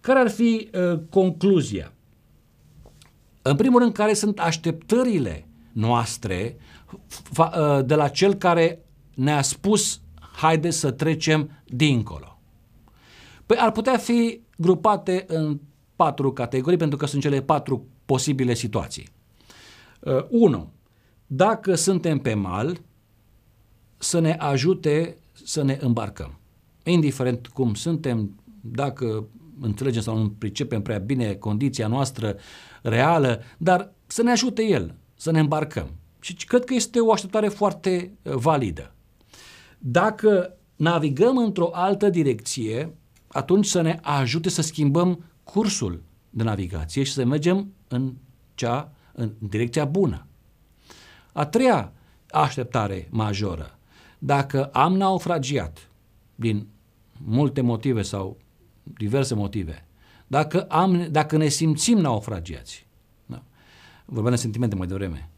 Care 0.00 0.18
ar 0.18 0.30
fi 0.30 0.70
uh, 0.72 0.98
concluzia? 1.10 1.92
În 3.42 3.56
primul 3.56 3.80
rând, 3.80 3.92
care 3.92 4.12
sunt 4.14 4.38
așteptările 4.38 5.46
noastre 5.76 6.56
ă, 7.38 7.82
de 7.82 7.94
la 7.94 8.08
cel 8.08 8.34
care 8.34 8.84
ne-a 9.14 9.42
spus 9.42 10.00
haide 10.36 10.70
să 10.70 10.90
trecem 10.90 11.50
dincolo. 11.64 12.38
Păi 13.46 13.56
ar 13.60 13.72
putea 13.72 13.96
fi 13.96 14.40
grupate 14.56 15.24
în 15.28 15.60
patru 15.96 16.32
categorii 16.32 16.78
pentru 16.78 16.98
că 16.98 17.06
sunt 17.06 17.22
cele 17.22 17.42
patru 17.42 17.86
posibile 18.04 18.54
situații. 18.54 19.08
1. 20.28 20.56
Ă, 20.56 20.68
dacă 21.26 21.74
suntem 21.74 22.18
pe 22.18 22.34
mal, 22.34 22.80
să 23.96 24.18
ne 24.20 24.32
ajute 24.32 25.16
să 25.32 25.62
ne 25.62 25.78
îmbarcăm. 25.80 26.38
Indiferent 26.84 27.46
cum 27.46 27.74
suntem, 27.74 28.40
dacă 28.60 29.28
înțelegem 29.60 30.02
sau 30.02 30.18
nu 30.18 30.30
pricepem 30.30 30.82
prea 30.82 30.98
bine 30.98 31.34
condiția 31.34 31.86
noastră 31.86 32.36
reală, 32.82 33.42
dar 33.58 33.92
să 34.06 34.22
ne 34.22 34.30
ajute 34.30 34.62
El 34.62 34.94
să 35.16 35.30
ne 35.30 35.40
îmbarcăm. 35.40 35.90
Și 36.20 36.34
cred 36.34 36.64
că 36.64 36.74
este 36.74 37.00
o 37.00 37.12
așteptare 37.12 37.48
foarte 37.48 38.12
uh, 38.22 38.32
validă. 38.34 38.94
Dacă 39.78 40.56
navigăm 40.76 41.38
într-o 41.38 41.70
altă 41.72 42.08
direcție, 42.08 42.94
atunci 43.26 43.66
să 43.66 43.80
ne 43.80 43.98
ajute 44.02 44.48
să 44.48 44.62
schimbăm 44.62 45.24
cursul 45.44 46.02
de 46.30 46.42
navigație 46.42 47.02
și 47.02 47.12
să 47.12 47.24
mergem 47.24 47.72
în, 47.88 48.14
cea, 48.54 48.92
în 49.12 49.32
direcția 49.38 49.84
bună. 49.84 50.26
A 51.32 51.46
treia 51.46 51.92
așteptare 52.30 53.08
majoră. 53.10 53.78
Dacă 54.18 54.64
am 54.64 54.96
naufragiat 54.96 55.90
din 56.34 56.66
multe 57.24 57.60
motive 57.60 58.02
sau 58.02 58.38
diverse 58.82 59.34
motive, 59.34 59.86
dacă, 60.26 60.62
am, 60.62 61.08
dacă 61.10 61.36
ne 61.36 61.48
simțim 61.48 61.98
naufragiați, 61.98 62.80
da, 62.80 62.85
vorbeam 64.06 64.34
de 64.34 64.40
sentimente 64.40 64.74
mai 64.74 64.86
devreme, 64.86 65.30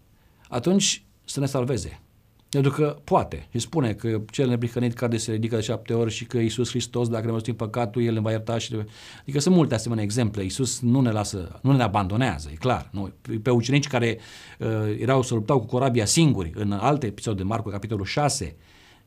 atunci 0.49 1.05
să 1.25 1.41
ne 1.41 1.47
salveze. 1.47 2.03
Pentru 2.51 2.71
că 2.71 2.97
poate 3.05 3.47
și 3.51 3.59
spune 3.59 3.93
că 3.93 4.21
cel 4.31 4.49
neprihănit 4.49 4.95
cade 4.95 5.17
se 5.17 5.33
ridică 5.33 5.55
de 5.55 5.63
șapte 5.63 5.93
ori 5.93 6.11
și 6.11 6.25
că 6.25 6.39
Iisus 6.39 6.69
Hristos, 6.69 7.09
dacă 7.09 7.27
ne 7.31 7.39
în 7.47 7.55
păcatul, 7.55 8.03
El 8.03 8.13
ne 8.13 8.21
va 8.21 8.31
ierta 8.31 8.59
și... 8.59 8.77
Adică 9.21 9.41
sunt 9.41 9.55
multe 9.55 9.75
asemenea 9.75 10.05
exemple. 10.05 10.43
Iisus 10.43 10.81
nu 10.81 11.01
ne 11.01 11.11
lasă, 11.11 11.59
nu 11.63 11.77
ne 11.77 11.83
abandonează, 11.83 12.49
e 12.53 12.55
clar. 12.55 12.89
Nu. 12.93 13.13
Pe 13.43 13.51
ucenici 13.51 13.87
care 13.87 14.19
uh, 14.59 14.69
erau 14.99 15.23
să 15.23 15.35
luptau 15.35 15.59
cu 15.59 15.67
corabia 15.67 16.05
singuri, 16.05 16.53
în 16.55 16.73
alte 16.73 17.07
episoade 17.07 17.39
de 17.39 17.45
Marcu, 17.45 17.69
capitolul 17.69 18.05
6, 18.05 18.57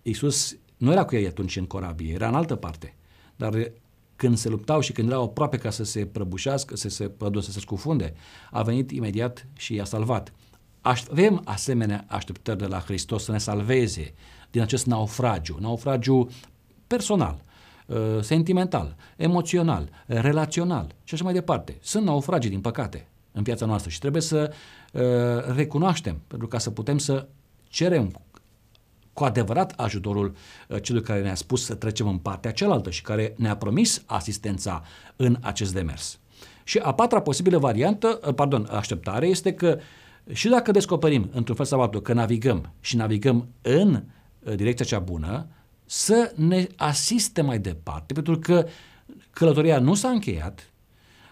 Iisus 0.01 0.57
nu 0.77 0.91
era 0.91 1.05
cu 1.05 1.15
ei 1.15 1.27
atunci 1.27 1.55
în 1.55 1.65
corabie, 1.65 2.13
era 2.13 2.27
în 2.27 2.35
altă 2.35 2.55
parte. 2.55 2.95
Dar 3.35 3.71
când 4.21 4.37
se 4.37 4.49
luptau 4.49 4.79
și 4.79 4.91
când 4.91 5.09
erau 5.09 5.23
aproape 5.23 5.57
ca 5.57 5.69
să 5.69 5.83
se 5.83 6.05
prăbușească, 6.05 6.75
să 6.75 6.89
se, 6.89 7.11
să 7.39 7.51
se 7.51 7.59
scufunde, 7.59 8.13
a 8.51 8.61
venit 8.61 8.91
imediat 8.91 9.47
și 9.57 9.73
i-a 9.73 9.83
salvat. 9.83 10.33
Avem 10.81 11.41
asemenea 11.45 12.05
așteptări 12.07 12.57
de 12.57 12.65
la 12.65 12.79
Hristos 12.79 13.23
să 13.23 13.31
ne 13.31 13.37
salveze 13.37 14.13
din 14.51 14.61
acest 14.61 14.85
naufragiu, 14.85 15.57
naufragiu 15.59 16.29
personal, 16.87 17.43
uh, 17.85 17.97
sentimental, 18.19 18.95
emoțional, 19.15 19.89
relațional 20.05 20.95
și 21.03 21.13
așa 21.13 21.23
mai 21.23 21.33
departe. 21.33 21.77
Sunt 21.81 22.05
naufragii, 22.05 22.49
din 22.49 22.61
păcate, 22.61 23.07
în 23.31 23.43
piața 23.43 23.65
noastră 23.65 23.89
și 23.89 23.99
trebuie 23.99 24.21
să 24.21 24.53
uh, 24.93 25.01
recunoaștem, 25.55 26.21
pentru 26.27 26.47
ca 26.47 26.57
să 26.57 26.71
putem 26.71 26.97
să 26.97 27.27
cerem 27.63 28.21
cu 29.21 29.27
adevărat 29.27 29.73
ajutorul 29.77 30.35
uh, 30.67 30.81
celui 30.81 31.01
care 31.01 31.21
ne-a 31.21 31.35
spus 31.35 31.65
să 31.65 31.75
trecem 31.75 32.07
în 32.07 32.17
partea 32.17 32.51
cealaltă 32.51 32.89
și 32.89 33.01
care 33.01 33.33
ne-a 33.37 33.55
promis 33.55 34.03
asistența 34.05 34.83
în 35.15 35.37
acest 35.41 35.73
demers. 35.73 36.19
Și 36.63 36.77
a 36.77 36.93
patra 36.93 37.21
posibilă 37.21 37.57
variantă, 37.57 38.07
pardon, 38.35 38.67
așteptare 38.71 39.27
este 39.27 39.53
că 39.53 39.77
uh, 39.77 39.83
și 40.33 40.47
dacă 40.47 40.71
descoperim 40.71 41.29
într-un 41.33 41.55
fel 41.55 41.65
sau 41.65 41.81
altul 41.81 42.01
că 42.01 42.13
navigăm 42.13 42.73
și 42.79 42.95
navigăm 42.95 43.47
în 43.61 44.03
uh, 44.39 44.55
direcția 44.55 44.85
cea 44.85 44.99
bună, 44.99 45.47
să 45.85 46.33
ne 46.35 46.67
asiste 46.75 47.41
mai 47.41 47.59
departe, 47.59 48.13
pentru 48.13 48.39
că 48.39 48.67
călătoria 49.31 49.79
nu 49.79 49.93
s-a 49.93 50.09
încheiat 50.09 50.71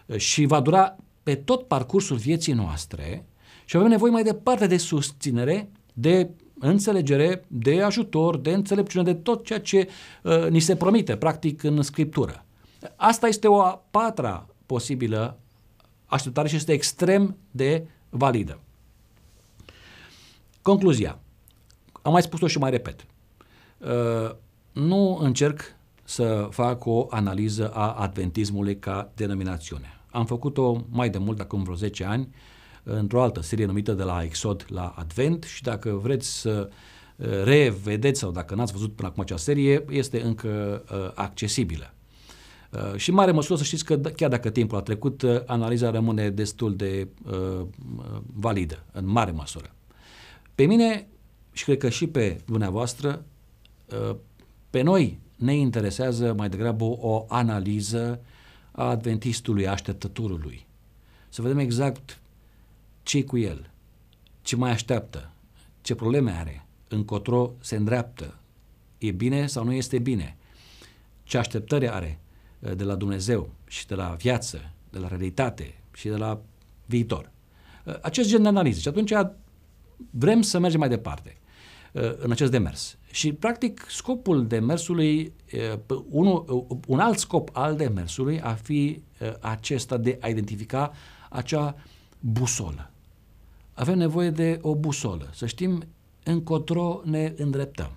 uh, 0.06 0.18
și 0.18 0.46
va 0.46 0.60
dura 0.60 0.96
pe 1.24 1.36
tot 1.36 1.68
parcursul 1.68 2.18
vieții 2.18 2.54
noastre 2.54 3.26
și 3.66 3.78
avem 3.78 3.90
nevoie 3.90 4.12
mai 4.12 4.24
departe 4.24 4.68
de 4.68 4.78
susținere, 4.78 5.70
de 5.94 6.30
înțelegere, 6.60 7.46
de 7.48 7.82
ajutor, 7.82 8.38
de 8.38 8.52
înțelepciune, 8.52 9.14
de 9.14 9.20
tot 9.20 9.46
ceea 9.46 9.60
ce 9.60 9.88
uh, 10.24 10.48
ni 10.50 10.60
se 10.60 10.76
promite, 10.76 11.16
practic, 11.16 11.64
în 11.64 11.82
Scriptură. 11.82 12.46
Asta 12.96 13.28
este 13.28 13.48
o 13.48 13.62
a 13.62 13.84
patra 13.92 14.48
posibilă 14.66 15.40
așteptare 16.06 16.48
și 16.48 16.56
este 16.56 16.72
extrem 16.72 17.38
de 17.52 17.88
validă. 18.10 18.60
Concluzia. 20.62 21.20
Am 22.02 22.12
mai 22.12 22.22
spus-o 22.22 22.48
și 22.48 22.58
mai 22.58 22.70
repet. 22.70 23.06
Uh, 23.78 24.36
nu 24.72 25.18
încerc 25.22 25.62
să 26.04 26.48
fac 26.52 26.86
o 26.86 27.08
analiză 27.10 27.70
a 27.74 27.92
adventismului 27.94 28.80
ca 28.80 29.12
denominațiune. 29.16 30.00
Am 30.12 30.26
făcut-o 30.26 30.86
mai 30.90 31.10
de 31.10 31.18
mult, 31.18 31.40
acum 31.40 31.64
vreo 31.64 31.76
10 31.76 32.04
ani, 32.04 32.30
într-o 32.98 33.22
altă 33.22 33.42
serie 33.42 33.66
numită 33.66 33.94
de 33.94 34.04
la 34.04 34.24
Exod 34.24 34.66
la 34.70 34.94
Advent 34.98 35.44
și 35.44 35.64
dacă 35.64 35.90
vreți 35.90 36.40
să 36.40 36.70
uh, 37.16 37.28
revedeți 37.44 38.20
sau 38.20 38.32
dacă 38.32 38.56
n-ați 38.56 38.72
văzut 38.72 38.96
până 38.96 39.08
acum 39.08 39.22
acea 39.22 39.38
serie, 39.38 39.86
este 39.90 40.22
încă 40.22 40.84
uh, 40.92 41.12
accesibilă. 41.14 41.94
Uh, 42.72 42.96
și 42.96 43.10
în 43.10 43.16
mare 43.16 43.32
măsură 43.32 43.58
să 43.58 43.64
știți 43.64 43.86
că 43.86 43.98
chiar 43.98 44.30
dacă 44.30 44.50
timpul 44.50 44.78
a 44.78 44.82
trecut, 44.82 45.22
uh, 45.22 45.42
analiza 45.46 45.90
rămâne 45.90 46.30
destul 46.30 46.76
de 46.76 47.08
uh, 47.32 47.66
validă, 48.34 48.84
în 48.92 49.08
mare 49.08 49.32
măsură. 49.32 49.74
Pe 50.56 50.66
mine 50.66 51.08
și 51.52 51.64
cred 51.64 51.78
că 51.78 51.90
și 51.90 52.08
pe 52.08 52.42
dumneavoastră, 52.46 53.26
ă, 53.92 54.18
pe 54.70 54.82
noi 54.82 55.20
ne 55.36 55.56
interesează 55.56 56.34
mai 56.38 56.50
degrabă 56.50 56.84
o 56.84 57.26
analiză 57.28 58.20
a 58.72 58.90
adventistului, 58.90 59.68
a 59.68 59.72
așteptătorului. 59.72 60.66
Să 61.30 61.42
vedem 61.42 61.58
exact 61.58 62.20
ce 63.10 63.24
cu 63.24 63.38
el, 63.38 63.70
ce 64.42 64.56
mai 64.56 64.72
așteaptă, 64.72 65.32
ce 65.82 65.96
probleme 65.96 66.32
are, 66.32 66.66
încotro 66.88 67.54
se 67.60 67.76
îndreaptă, 67.76 68.40
e 68.98 69.12
bine 69.12 69.48
sau 69.48 69.64
nu 69.64 69.72
este 69.72 70.00
bine, 70.00 70.38
ce 71.24 71.38
așteptări 71.38 71.90
are 71.90 72.20
ă, 72.64 72.74
de 72.74 72.84
la 72.84 72.96
Dumnezeu 72.96 73.50
și 73.68 73.88
de 73.88 73.96
la 73.96 74.16
viață, 74.20 74.72
de 74.90 75.00
la 75.00 75.08
realitate 75.08 75.74
și 75.94 76.08
de 76.08 76.16
la 76.16 76.42
viitor. 76.86 77.32
Ă, 77.88 78.00
acest 78.02 78.30
gen 78.30 78.42
de 78.42 78.48
analiză. 78.48 78.80
Și 78.80 78.88
atunci 78.88 79.12
vrem 80.10 80.42
să 80.42 80.60
mergem 80.60 80.80
mai 80.80 80.90
departe 80.90 81.38
uh, 81.92 82.14
în 82.18 82.32
acest 82.32 82.52
demers. 82.52 82.98
Și, 83.12 83.34
practic, 83.34 83.86
scopul 83.88 84.48
demersului, 84.48 85.34
uh, 85.88 86.00
unul, 86.10 86.68
uh, 86.70 86.78
un 86.88 87.00
alt 87.00 87.18
scop 87.18 87.50
al 87.54 87.76
demersului 87.76 88.42
ar 88.42 88.58
fi 88.58 89.02
acesta 89.40 89.98
de 89.98 90.18
a 90.22 90.28
identifica 90.28 90.92
acea 91.30 91.76
busolă. 92.20 92.92
Avem 93.80 93.98
nevoie 93.98 94.30
de 94.30 94.60
o 94.62 94.76
busolă, 94.76 95.30
să 95.34 95.46
știm 95.46 95.84
încotro 96.24 97.02
ne 97.04 97.34
îndreptăm. 97.38 97.92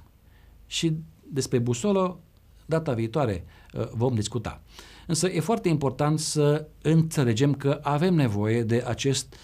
Și 0.66 0.96
despre 1.22 1.58
busolă, 1.58 2.18
data 2.66 2.92
viitoare, 2.92 3.44
vom 3.92 4.14
discuta. 4.14 4.62
Însă 5.06 5.28
e 5.28 5.40
foarte 5.40 5.68
important 5.68 6.18
să 6.18 6.66
înțelegem 6.82 7.54
că 7.54 7.78
avem 7.82 8.14
nevoie 8.14 8.62
de 8.62 8.84
acest 8.86 9.34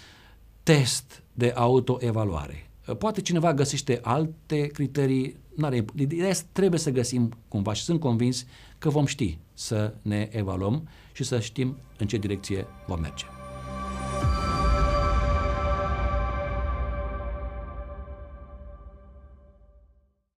test 0.63 1.23
de 1.33 1.51
autoevaluare. 1.55 2.69
Poate 2.97 3.21
cineva 3.21 3.53
găsește 3.53 3.99
alte 4.03 4.67
criterii, 4.67 5.37
n-are, 5.55 5.85
ideea 5.95 6.33
trebuie 6.51 6.79
să 6.79 6.89
găsim 6.89 7.37
cumva 7.47 7.73
și 7.73 7.83
sunt 7.83 7.99
convins 7.99 8.45
că 8.77 8.89
vom 8.89 9.05
ști 9.05 9.37
să 9.53 9.93
ne 10.01 10.29
evaluăm 10.31 10.89
și 11.13 11.23
să 11.23 11.39
știm 11.39 11.77
în 11.97 12.07
ce 12.07 12.17
direcție 12.17 12.65
vom 12.87 12.99
merge. 12.99 13.25